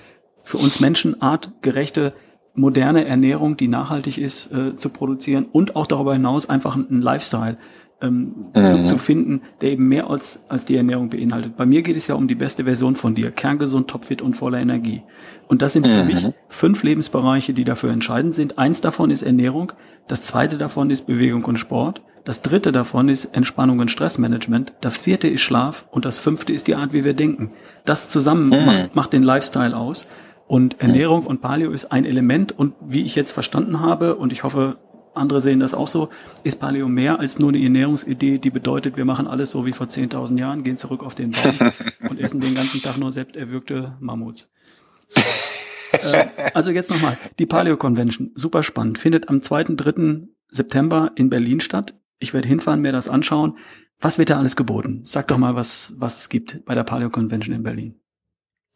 [0.42, 2.14] für uns Menschen artgerechte,
[2.54, 7.58] moderne Ernährung, die nachhaltig ist, äh, zu produzieren und auch darüber hinaus einfach einen Lifestyle
[8.02, 8.66] ähm, mhm.
[8.66, 11.56] zu, zu, finden, der eben mehr als, als die Ernährung beinhaltet.
[11.56, 14.58] Bei mir geht es ja um die beste Version von dir, kerngesund, topfit und voller
[14.58, 15.02] Energie.
[15.48, 16.06] Und das sind für mhm.
[16.08, 18.58] mich fünf Lebensbereiche, die dafür entscheidend sind.
[18.58, 19.72] Eins davon ist Ernährung,
[20.08, 24.96] das zweite davon ist Bewegung und Sport, das dritte davon ist Entspannung und Stressmanagement, das
[24.96, 27.50] vierte ist Schlaf und das fünfte ist die Art, wie wir denken.
[27.84, 28.66] Das zusammen mhm.
[28.66, 30.06] macht, macht den Lifestyle aus.
[30.46, 34.44] Und Ernährung und Paleo ist ein Element und wie ich jetzt verstanden habe, und ich
[34.44, 34.76] hoffe,
[35.14, 36.08] andere sehen das auch so,
[36.44, 39.86] ist Paleo mehr als nur eine Ernährungsidee, die bedeutet, wir machen alles so wie vor
[39.86, 41.58] 10.000 Jahren, gehen zurück auf den Baum
[42.08, 44.50] und essen den ganzen Tag nur selbst erwürgte Mammuts.
[45.92, 49.64] äh, also jetzt nochmal, die Paleo Convention, super spannend, findet am 2.
[49.64, 50.28] 3.
[50.48, 51.94] September in Berlin statt.
[52.18, 53.56] Ich werde hinfahren, mir das anschauen.
[53.98, 55.02] Was wird da alles geboten?
[55.04, 58.01] Sag doch mal, was, was es gibt bei der Paleo Convention in Berlin.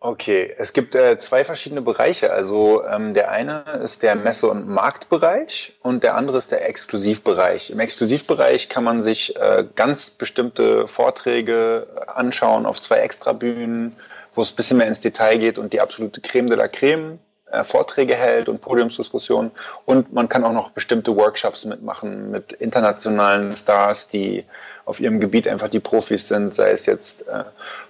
[0.06, 2.30] Okay, es gibt äh, zwei verschiedene Bereiche.
[2.30, 7.70] Also ähm, der eine ist der Messe- und Marktbereich und der andere ist der Exklusivbereich.
[7.70, 13.96] Im Exklusivbereich kann man sich äh, ganz bestimmte Vorträge anschauen auf zwei Extrabühnen,
[14.32, 17.18] wo es ein bisschen mehr ins Detail geht und die absolute Creme de la Creme
[17.62, 19.52] Vorträge hält und Podiumsdiskussionen.
[19.84, 24.44] Und man kann auch noch bestimmte Workshops mitmachen mit internationalen Stars, die
[24.84, 27.44] auf ihrem Gebiet einfach die Profis sind, sei es jetzt äh,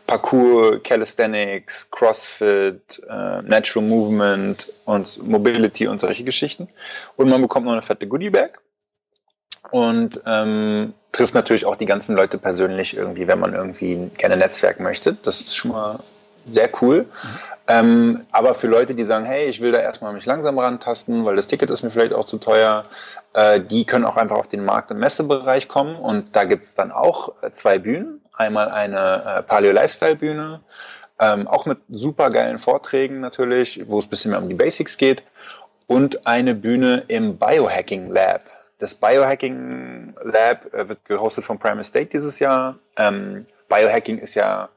[0.07, 6.69] Parkour, Calisthenics, CrossFit, äh, Natural Movement und Mobility und solche Geschichten.
[7.17, 8.61] Und man bekommt noch eine fette Goodie-Bag
[9.71, 14.81] und ähm, trifft natürlich auch die ganzen Leute persönlich irgendwie, wenn man irgendwie gerne Netzwerk
[14.81, 15.15] möchte.
[15.15, 16.01] Das ist schon mal
[16.47, 17.07] sehr cool.
[17.69, 21.35] Ähm, aber für Leute, die sagen, hey, ich will da erstmal mich langsam rantasten, weil
[21.35, 22.85] das Ticket ist mir vielleicht auch zu teuer,
[23.35, 25.97] äh, die können auch einfach auf den Markt- und Messebereich kommen.
[25.97, 28.21] Und da gibt's dann auch äh, zwei Bühnen.
[28.33, 30.61] Einmal eine äh, Paleo-Lifestyle-Bühne,
[31.19, 34.97] ähm, auch mit super geilen Vorträgen natürlich, wo es ein bisschen mehr um die Basics
[34.97, 35.23] geht.
[35.89, 38.43] Und eine Bühne im Biohacking Lab.
[38.79, 42.77] Das Biohacking Lab äh, wird gehostet von Prime Estate dieses Jahr.
[42.97, 44.69] Ähm, Biohacking ist ja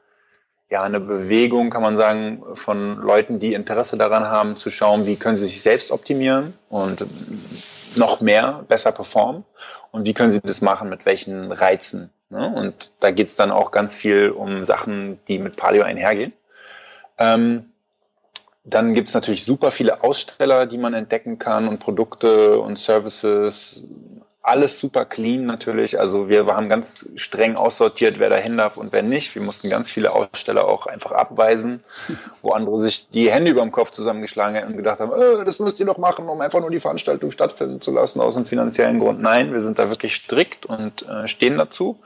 [0.70, 5.16] ja, eine Bewegung, kann man sagen, von Leuten, die Interesse daran haben, zu schauen, wie
[5.16, 7.04] können sie sich selbst optimieren und
[7.96, 9.44] noch mehr besser performen
[9.90, 12.10] und wie können sie das machen, mit welchen Reizen.
[12.30, 12.54] Ne?
[12.54, 16.32] Und da geht es dann auch ganz viel um Sachen, die mit Paleo einhergehen.
[17.18, 17.66] Ähm,
[18.62, 23.82] dann gibt es natürlich super viele Aussteller, die man entdecken kann und Produkte und Services,
[24.42, 26.00] alles super clean natürlich.
[26.00, 29.34] Also wir haben ganz streng aussortiert, wer dahin darf und wer nicht.
[29.34, 31.84] Wir mussten ganz viele Aussteller auch einfach abweisen,
[32.40, 35.58] wo andere sich die Hände über dem Kopf zusammengeschlagen hätten und gedacht haben, äh, das
[35.58, 38.98] müsst ihr doch machen, um einfach nur die Veranstaltung stattfinden zu lassen aus einem finanziellen
[38.98, 39.20] Grund.
[39.20, 42.00] Nein, wir sind da wirklich strikt und äh, stehen dazu.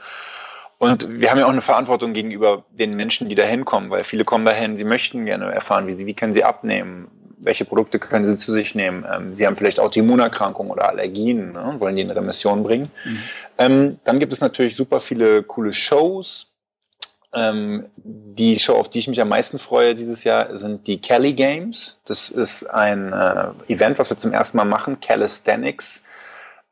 [0.78, 4.24] Und wir haben ja auch eine Verantwortung gegenüber den Menschen, die da hinkommen, weil viele
[4.24, 7.08] kommen dahin, sie möchten gerne erfahren, wie sie, wie können sie abnehmen,
[7.44, 9.06] welche Produkte können sie zu sich nehmen.
[9.10, 12.88] Ähm, sie haben vielleicht Autoimmunerkrankungen oder Allergien, ne, wollen die in Remission bringen.
[13.04, 13.18] Mhm.
[13.58, 16.52] Ähm, dann gibt es natürlich super viele coole Shows.
[17.34, 21.32] Ähm, die Show, auf die ich mich am meisten freue dieses Jahr, sind die Kelly
[21.32, 21.98] Games.
[22.04, 26.04] Das ist ein äh, Event, was wir zum ersten Mal machen, Calisthenics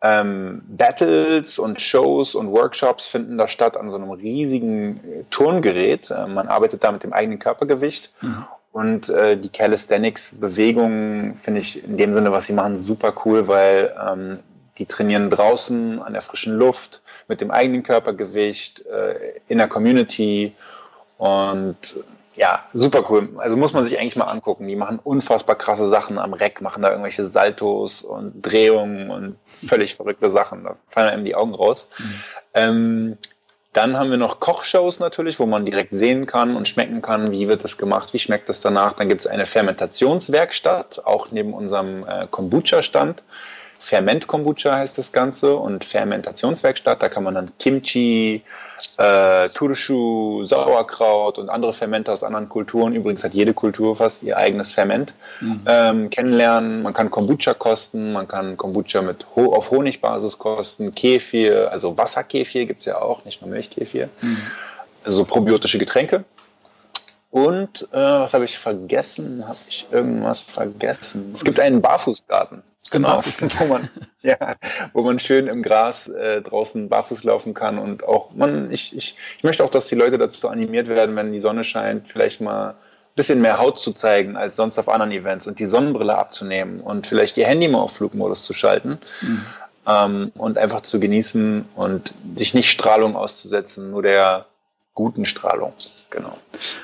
[0.03, 6.11] ähm, Battles und Shows und Workshops finden da statt an so einem riesigen äh, Turngerät.
[6.11, 8.13] Äh, man arbeitet da mit dem eigenen Körpergewicht.
[8.21, 8.45] Mhm.
[8.73, 13.95] Und äh, die Calisthenics-Bewegung finde ich in dem Sinne, was sie machen, super cool, weil
[14.03, 14.39] ähm,
[14.79, 20.55] die trainieren draußen an der frischen Luft mit dem eigenen Körpergewicht äh, in der Community
[21.19, 21.77] und
[22.35, 23.29] ja, super cool.
[23.37, 24.67] Also muss man sich eigentlich mal angucken.
[24.67, 29.95] Die machen unfassbar krasse Sachen am Reck, machen da irgendwelche Saltos und Drehungen und völlig
[29.95, 30.65] verrückte Sachen.
[30.65, 31.89] Da fallen einem die Augen raus.
[31.99, 32.15] Mhm.
[32.55, 33.19] Ähm,
[33.73, 37.49] dann haben wir noch Kochshows natürlich, wo man direkt sehen kann und schmecken kann, wie
[37.49, 38.93] wird das gemacht, wie schmeckt das danach.
[38.93, 43.23] Dann gibt es eine Fermentationswerkstatt, auch neben unserem äh, Kombucha-Stand.
[43.85, 47.03] Ferment Kombucha heißt das Ganze und Fermentationswerkstatt.
[47.03, 48.43] Da kann man dann Kimchi,
[48.97, 52.95] äh, Turschu, Sauerkraut und andere Fermente aus anderen Kulturen.
[52.95, 55.63] Übrigens hat jede Kultur fast ihr eigenes Ferment mhm.
[55.67, 56.83] ähm, kennenlernen.
[56.83, 62.67] Man kann Kombucha kosten, man kann Kombucha mit Ho auf Honigbasis kosten, Kefir, also Wasserkefir
[62.67, 64.09] gibt es ja auch, nicht nur Milchkefir.
[64.21, 64.39] Mhm.
[65.05, 66.25] Also probiotische Getränke.
[67.33, 69.49] Und äh, was habe ich vergessen?
[69.49, 71.31] Habe ich irgendwas vergessen?
[71.33, 72.63] Es gibt einen Barfußgarten.
[72.91, 73.23] Genau,
[73.59, 73.89] wo man,
[74.21, 74.57] ja,
[74.93, 79.17] wo man schön im Gras äh, draußen barfuß laufen kann und auch man, ich, ich,
[79.39, 82.73] ich möchte auch, dass die Leute dazu animiert werden, wenn die Sonne scheint, vielleicht mal
[82.73, 82.77] ein
[83.17, 87.07] bisschen mehr Haut zu zeigen als sonst auf anderen Events und die Sonnenbrille abzunehmen und
[87.07, 88.99] vielleicht ihr Handy mal auf Flugmodus zu schalten.
[89.23, 89.47] Mhm.
[89.89, 94.45] Ähm, und einfach zu genießen und sich nicht Strahlung auszusetzen, nur der
[94.95, 95.73] guten Strahlung.
[96.11, 96.37] Genau.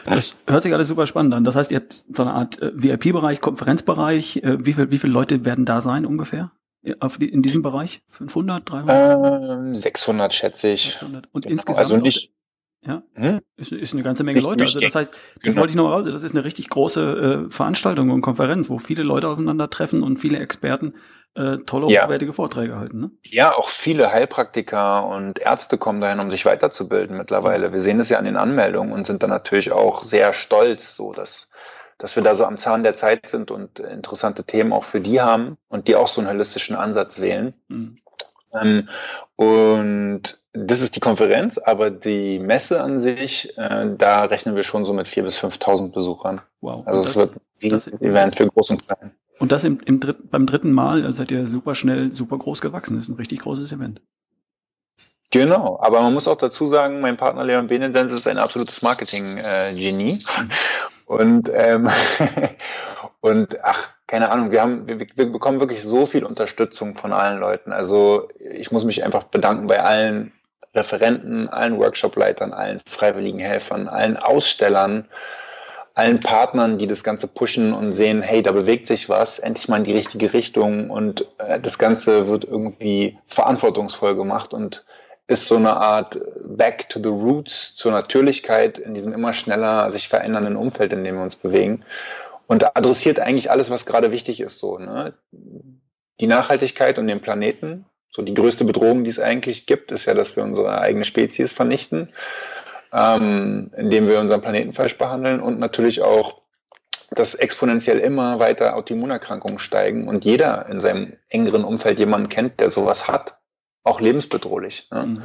[0.05, 1.45] Das hört sich alles super spannend an.
[1.45, 4.43] Das heißt, ihr habt so eine Art äh, VIP-Bereich, Konferenzbereich.
[4.43, 6.53] Äh, wie, viel, wie viele Leute werden da sein ungefähr?
[7.01, 8.03] Auf die, in diesem Bereich?
[8.09, 9.51] 500, 300?
[9.51, 10.91] Ähm, 600 schätze ich.
[10.91, 11.29] 600.
[11.33, 11.53] Und genau.
[11.53, 11.81] insgesamt?
[11.81, 12.33] Also nicht,
[12.87, 13.41] ja, hm?
[13.57, 14.65] ist, ist eine ganze Menge Leute.
[14.65, 15.61] Also das heißt, das genau.
[15.61, 16.05] wollte ich noch raus.
[16.05, 20.39] Das ist eine richtig große äh, Veranstaltung und Konferenz, wo viele Leute aufeinandertreffen und viele
[20.39, 20.95] Experten
[21.35, 22.05] äh, tolle, ja.
[22.05, 23.01] hochwertige Vorträge halten.
[23.01, 23.11] Ne?
[23.25, 27.73] Ja, auch viele Heilpraktiker und Ärzte kommen dahin, um sich weiterzubilden mittlerweile.
[27.73, 31.13] Wir sehen es ja an den Anmeldungen und sind dann natürlich auch sehr stolz, so
[31.13, 31.49] dass,
[31.99, 35.21] dass wir da so am Zahn der Zeit sind und interessante Themen auch für die
[35.21, 37.55] haben und die auch so einen holistischen Ansatz wählen.
[37.69, 37.99] Mhm.
[38.61, 38.89] Ähm,
[39.37, 44.87] und das ist die Konferenz, aber die Messe an sich, äh, da rechnen wir schon
[44.87, 46.41] so mit 4.000 bis 5.000 Besuchern.
[46.61, 46.87] Wow.
[46.87, 47.33] Also es wird
[47.63, 49.13] ein Event für Groß und Klein.
[49.39, 52.97] Und das im, im dritt, beim dritten Mal seid ihr super schnell, super groß gewachsen.
[52.97, 54.01] Das ist ein richtig großes Event.
[55.31, 60.15] Genau, aber man muss auch dazu sagen, mein Partner Leon Benedens ist ein absolutes Marketing-Genie.
[60.15, 60.51] Mhm.
[61.05, 61.89] Und, ähm,
[63.21, 67.39] und ach, keine Ahnung, wir haben, wir, wir bekommen wirklich so viel Unterstützung von allen
[67.39, 67.73] Leuten.
[67.73, 70.33] Also ich muss mich einfach bedanken bei allen
[70.75, 75.07] Referenten, allen Workshopleitern, allen freiwilligen Helfern, allen Ausstellern,
[75.95, 79.79] allen Partnern, die das Ganze pushen und sehen, hey, da bewegt sich was, endlich mal
[79.79, 84.85] in die richtige Richtung und äh, das Ganze wird irgendwie verantwortungsvoll gemacht und
[85.27, 90.09] ist so eine Art Back to the Roots zur Natürlichkeit in diesem immer schneller sich
[90.09, 91.85] verändernden Umfeld, in dem wir uns bewegen
[92.49, 95.15] und adressiert eigentlich alles, was gerade wichtig ist, so, ne?
[96.21, 97.85] Die Nachhaltigkeit und den Planeten.
[98.11, 101.53] So die größte Bedrohung, die es eigentlich gibt, ist ja, dass wir unsere eigene Spezies
[101.53, 102.13] vernichten
[102.93, 106.43] ähm, indem wir unseren Planeten falsch behandeln und natürlich auch,
[107.11, 112.71] dass exponentiell immer weiter Autoimmunerkrankungen steigen und jeder in seinem engeren Umfeld jemanden kennt, der
[112.71, 113.39] sowas hat,
[113.83, 114.89] auch lebensbedrohlich.
[114.91, 115.05] Ne?
[115.05, 115.23] Mhm.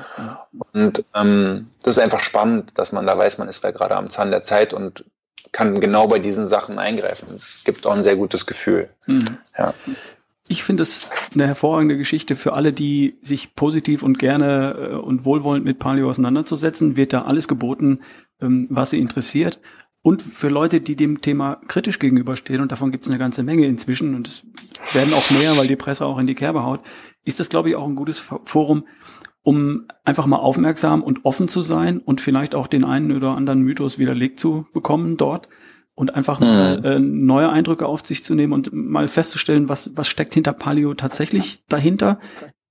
[0.74, 4.10] Und ähm, das ist einfach spannend, dass man da weiß, man ist da gerade am
[4.10, 5.06] Zahn der Zeit und
[5.52, 7.36] kann genau bei diesen Sachen eingreifen.
[7.36, 8.90] Es gibt auch ein sehr gutes Gefühl.
[9.06, 9.38] Mhm.
[9.58, 9.74] Ja
[10.54, 15.26] ich finde es eine hervorragende Geschichte für alle, die sich positiv und gerne äh, und
[15.26, 16.96] wohlwollend mit Paleo auseinanderzusetzen.
[16.96, 18.02] Wird da alles geboten,
[18.40, 19.60] ähm, was sie interessiert.
[20.04, 23.66] Und für Leute, die dem Thema kritisch gegenüberstehen, und davon gibt es eine ganze Menge
[23.66, 24.44] inzwischen, und
[24.80, 26.82] es werden auch mehr, weil die Presse auch in die Kerbe haut,
[27.24, 28.86] ist das, glaube ich, auch ein gutes Forum,
[29.42, 33.62] um einfach mal aufmerksam und offen zu sein und vielleicht auch den einen oder anderen
[33.62, 35.48] Mythos widerlegt zu bekommen dort
[35.96, 36.86] und einfach mal mhm.
[36.86, 40.94] äh, neue Eindrücke auf sich zu nehmen und mal festzustellen, was, was steckt hinter Paleo
[40.94, 42.20] tatsächlich dahinter.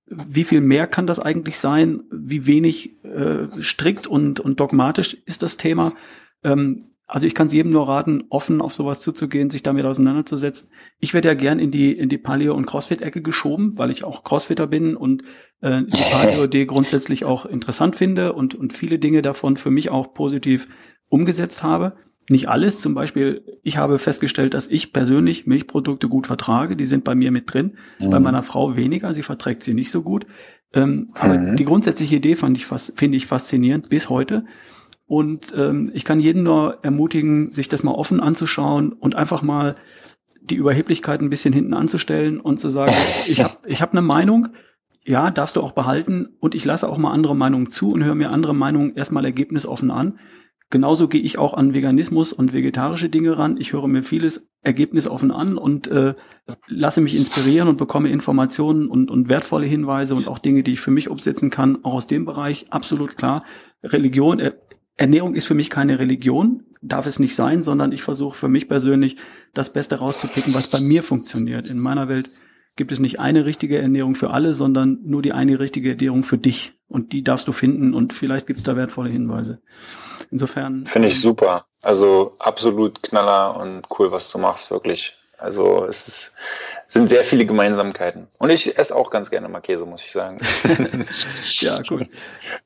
[0.06, 2.02] Wie viel mehr kann das eigentlich sein?
[2.10, 5.94] Wie wenig äh, strikt und, und dogmatisch ist das Thema?
[6.42, 10.70] Ähm, also ich kann es jedem nur raten, offen auf sowas zuzugehen, sich damit auseinanderzusetzen.
[10.98, 14.24] Ich werde ja gern in die in die Paleo- und Crossfit-Ecke geschoben, weil ich auch
[14.24, 15.22] Crossfitter bin und
[15.60, 20.14] äh, die Paleo-D grundsätzlich auch interessant finde und, und viele Dinge davon für mich auch
[20.14, 20.68] positiv
[21.08, 21.96] umgesetzt habe.
[22.28, 27.04] Nicht alles, zum Beispiel, ich habe festgestellt, dass ich persönlich Milchprodukte gut vertrage, die sind
[27.04, 28.10] bei mir mit drin, mhm.
[28.10, 30.26] bei meiner Frau weniger, sie verträgt sie nicht so gut.
[30.72, 31.56] Ähm, aber mhm.
[31.56, 34.44] die grundsätzliche Idee fand ich finde ich faszinierend bis heute.
[35.06, 39.74] Und ähm, ich kann jeden nur ermutigen, sich das mal offen anzuschauen und einfach mal
[40.40, 42.92] die Überheblichkeit ein bisschen hinten anzustellen und zu sagen,
[43.26, 44.48] ich habe ich hab eine Meinung,
[45.04, 48.14] ja, darfst du auch behalten und ich lasse auch mal andere Meinungen zu und höre
[48.14, 50.18] mir andere Meinungen erstmal ergebnisoffen an.
[50.72, 53.58] Genauso gehe ich auch an Veganismus und vegetarische Dinge ran.
[53.58, 56.14] Ich höre mir vieles ergebnisoffen an und äh,
[56.66, 60.80] lasse mich inspirieren und bekomme Informationen und, und wertvolle Hinweise und auch Dinge, die ich
[60.80, 62.64] für mich umsetzen kann, auch aus dem Bereich.
[62.70, 63.44] Absolut klar.
[63.84, 64.52] Religion, äh,
[64.96, 68.66] Ernährung ist für mich keine Religion, darf es nicht sein, sondern ich versuche für mich
[68.66, 69.18] persönlich
[69.52, 71.68] das Beste rauszupicken, was bei mir funktioniert.
[71.68, 72.30] In meiner Welt
[72.76, 76.38] gibt es nicht eine richtige Ernährung für alle, sondern nur die eine richtige Ernährung für
[76.38, 76.72] dich.
[76.92, 79.62] Und die darfst du finden und vielleicht gibt es da wertvolle Hinweise.
[80.30, 80.86] Insofern.
[80.86, 81.64] Finde ich ähm, super.
[81.82, 85.16] Also absolut Knaller und cool, was du machst, wirklich.
[85.38, 86.32] Also es ist,
[86.86, 88.28] sind sehr viele Gemeinsamkeiten.
[88.38, 90.38] Und ich esse auch ganz gerne mal Käse, muss ich sagen.
[91.60, 92.06] ja, cool.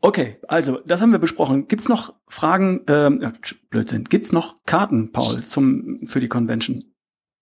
[0.00, 1.68] Okay, also das haben wir besprochen.
[1.68, 3.32] Gibt's noch Fragen, ähm,
[3.70, 6.84] Blödsinn, gibt's noch Karten, Paul, zum, für die Convention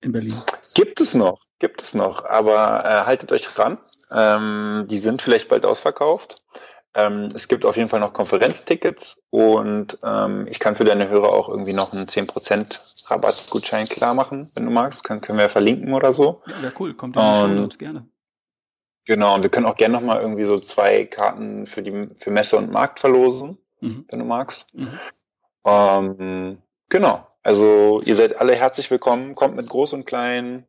[0.03, 0.35] in Berlin?
[0.75, 3.79] Gibt es noch, gibt es noch, aber äh, haltet euch ran.
[4.13, 6.37] Ähm, die sind vielleicht bald ausverkauft.
[6.97, 11.31] Ähm, es gibt auf jeden Fall noch Konferenztickets und ähm, ich kann für deine Hörer
[11.31, 15.03] auch irgendwie noch einen 10% Rabattgutschein klar machen, wenn du magst.
[15.03, 16.43] Kann, können wir verlinken oder so.
[16.47, 16.95] Ja, wäre cool.
[16.95, 18.09] Kommt in die Show Notes gerne.
[19.07, 22.57] Genau, und wir können auch gerne nochmal irgendwie so zwei Karten für die für Messe
[22.57, 24.07] und Markt verlosen, mhm.
[24.09, 24.67] wenn du magst.
[24.73, 24.99] Mhm.
[25.65, 27.27] Ähm, genau.
[27.43, 29.35] Also ihr seid alle herzlich willkommen.
[29.35, 30.67] Kommt mit Groß und Klein,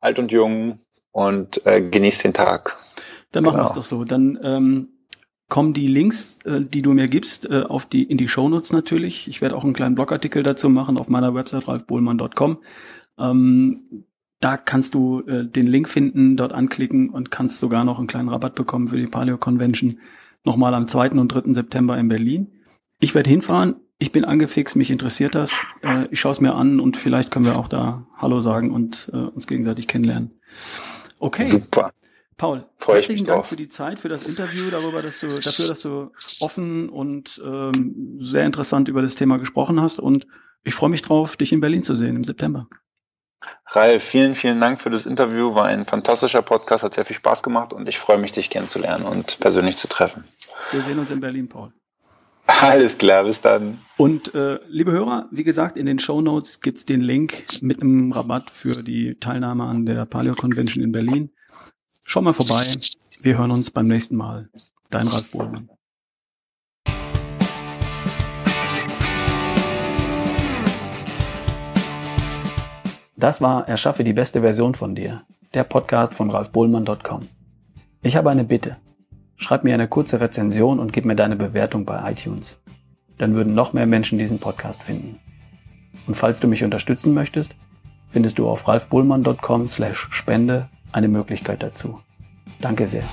[0.00, 0.80] Alt und Jung
[1.12, 2.76] und äh, genießt den Tag.
[3.30, 3.64] Dann machen genau.
[3.64, 4.04] wir es doch so.
[4.04, 4.88] Dann ähm,
[5.52, 9.28] kommen die Links, äh, die du mir gibst, äh, auf die, in die Shownotes natürlich.
[9.28, 12.56] Ich werde auch einen kleinen Blogartikel dazu machen auf meiner Website ralfbohlmann.com.
[13.18, 13.82] Ähm,
[14.40, 18.30] da kannst du äh, den Link finden, dort anklicken und kannst sogar noch einen kleinen
[18.30, 19.98] Rabatt bekommen für die Paleo Convention.
[20.42, 21.10] Nochmal am 2.
[21.10, 21.52] und 3.
[21.52, 22.46] September in Berlin.
[22.98, 23.74] Ich werde hinfahren.
[23.98, 25.52] Ich bin angefixt, mich interessiert das.
[25.82, 29.10] Äh, ich schaue es mir an und vielleicht können wir auch da Hallo sagen und
[29.12, 30.30] äh, uns gegenseitig kennenlernen.
[31.18, 31.44] Okay.
[31.44, 31.92] Super.
[32.42, 33.48] Paul, Freu herzlichen Dank drauf.
[33.50, 38.16] für die Zeit, für das Interview, darüber, dass du, dafür, dass du offen und ähm,
[38.18, 40.00] sehr interessant über das Thema gesprochen hast.
[40.00, 40.26] Und
[40.64, 42.66] ich freue mich drauf, dich in Berlin zu sehen im September.
[43.66, 45.54] Ralf, vielen, vielen Dank für das Interview.
[45.54, 49.04] War ein fantastischer Podcast, hat sehr viel Spaß gemacht und ich freue mich, dich kennenzulernen
[49.04, 50.24] und persönlich zu treffen.
[50.72, 51.72] Wir sehen uns in Berlin, Paul.
[52.46, 53.78] Alles klar, bis dann.
[53.98, 58.10] Und äh, liebe Hörer, wie gesagt, in den Show Notes gibt's den Link mit einem
[58.10, 61.30] Rabatt für die Teilnahme an der Paleo Convention in Berlin.
[62.04, 62.66] Schau mal vorbei.
[63.20, 64.48] Wir hören uns beim nächsten Mal.
[64.90, 65.70] Dein Ralf Bohlmann.
[73.16, 75.22] Das war Erschaffe die beste Version von dir,
[75.54, 77.28] der Podcast von ralfbohlmann.com.
[78.02, 78.78] Ich habe eine Bitte.
[79.36, 82.58] Schreib mir eine kurze Rezension und gib mir deine Bewertung bei iTunes.
[83.18, 85.20] Dann würden noch mehr Menschen diesen Podcast finden.
[86.08, 87.54] Und falls du mich unterstützen möchtest,
[88.08, 92.00] findest du auf ralfbohlmann.com slash spende eine Möglichkeit dazu.
[92.60, 93.04] Danke sehr.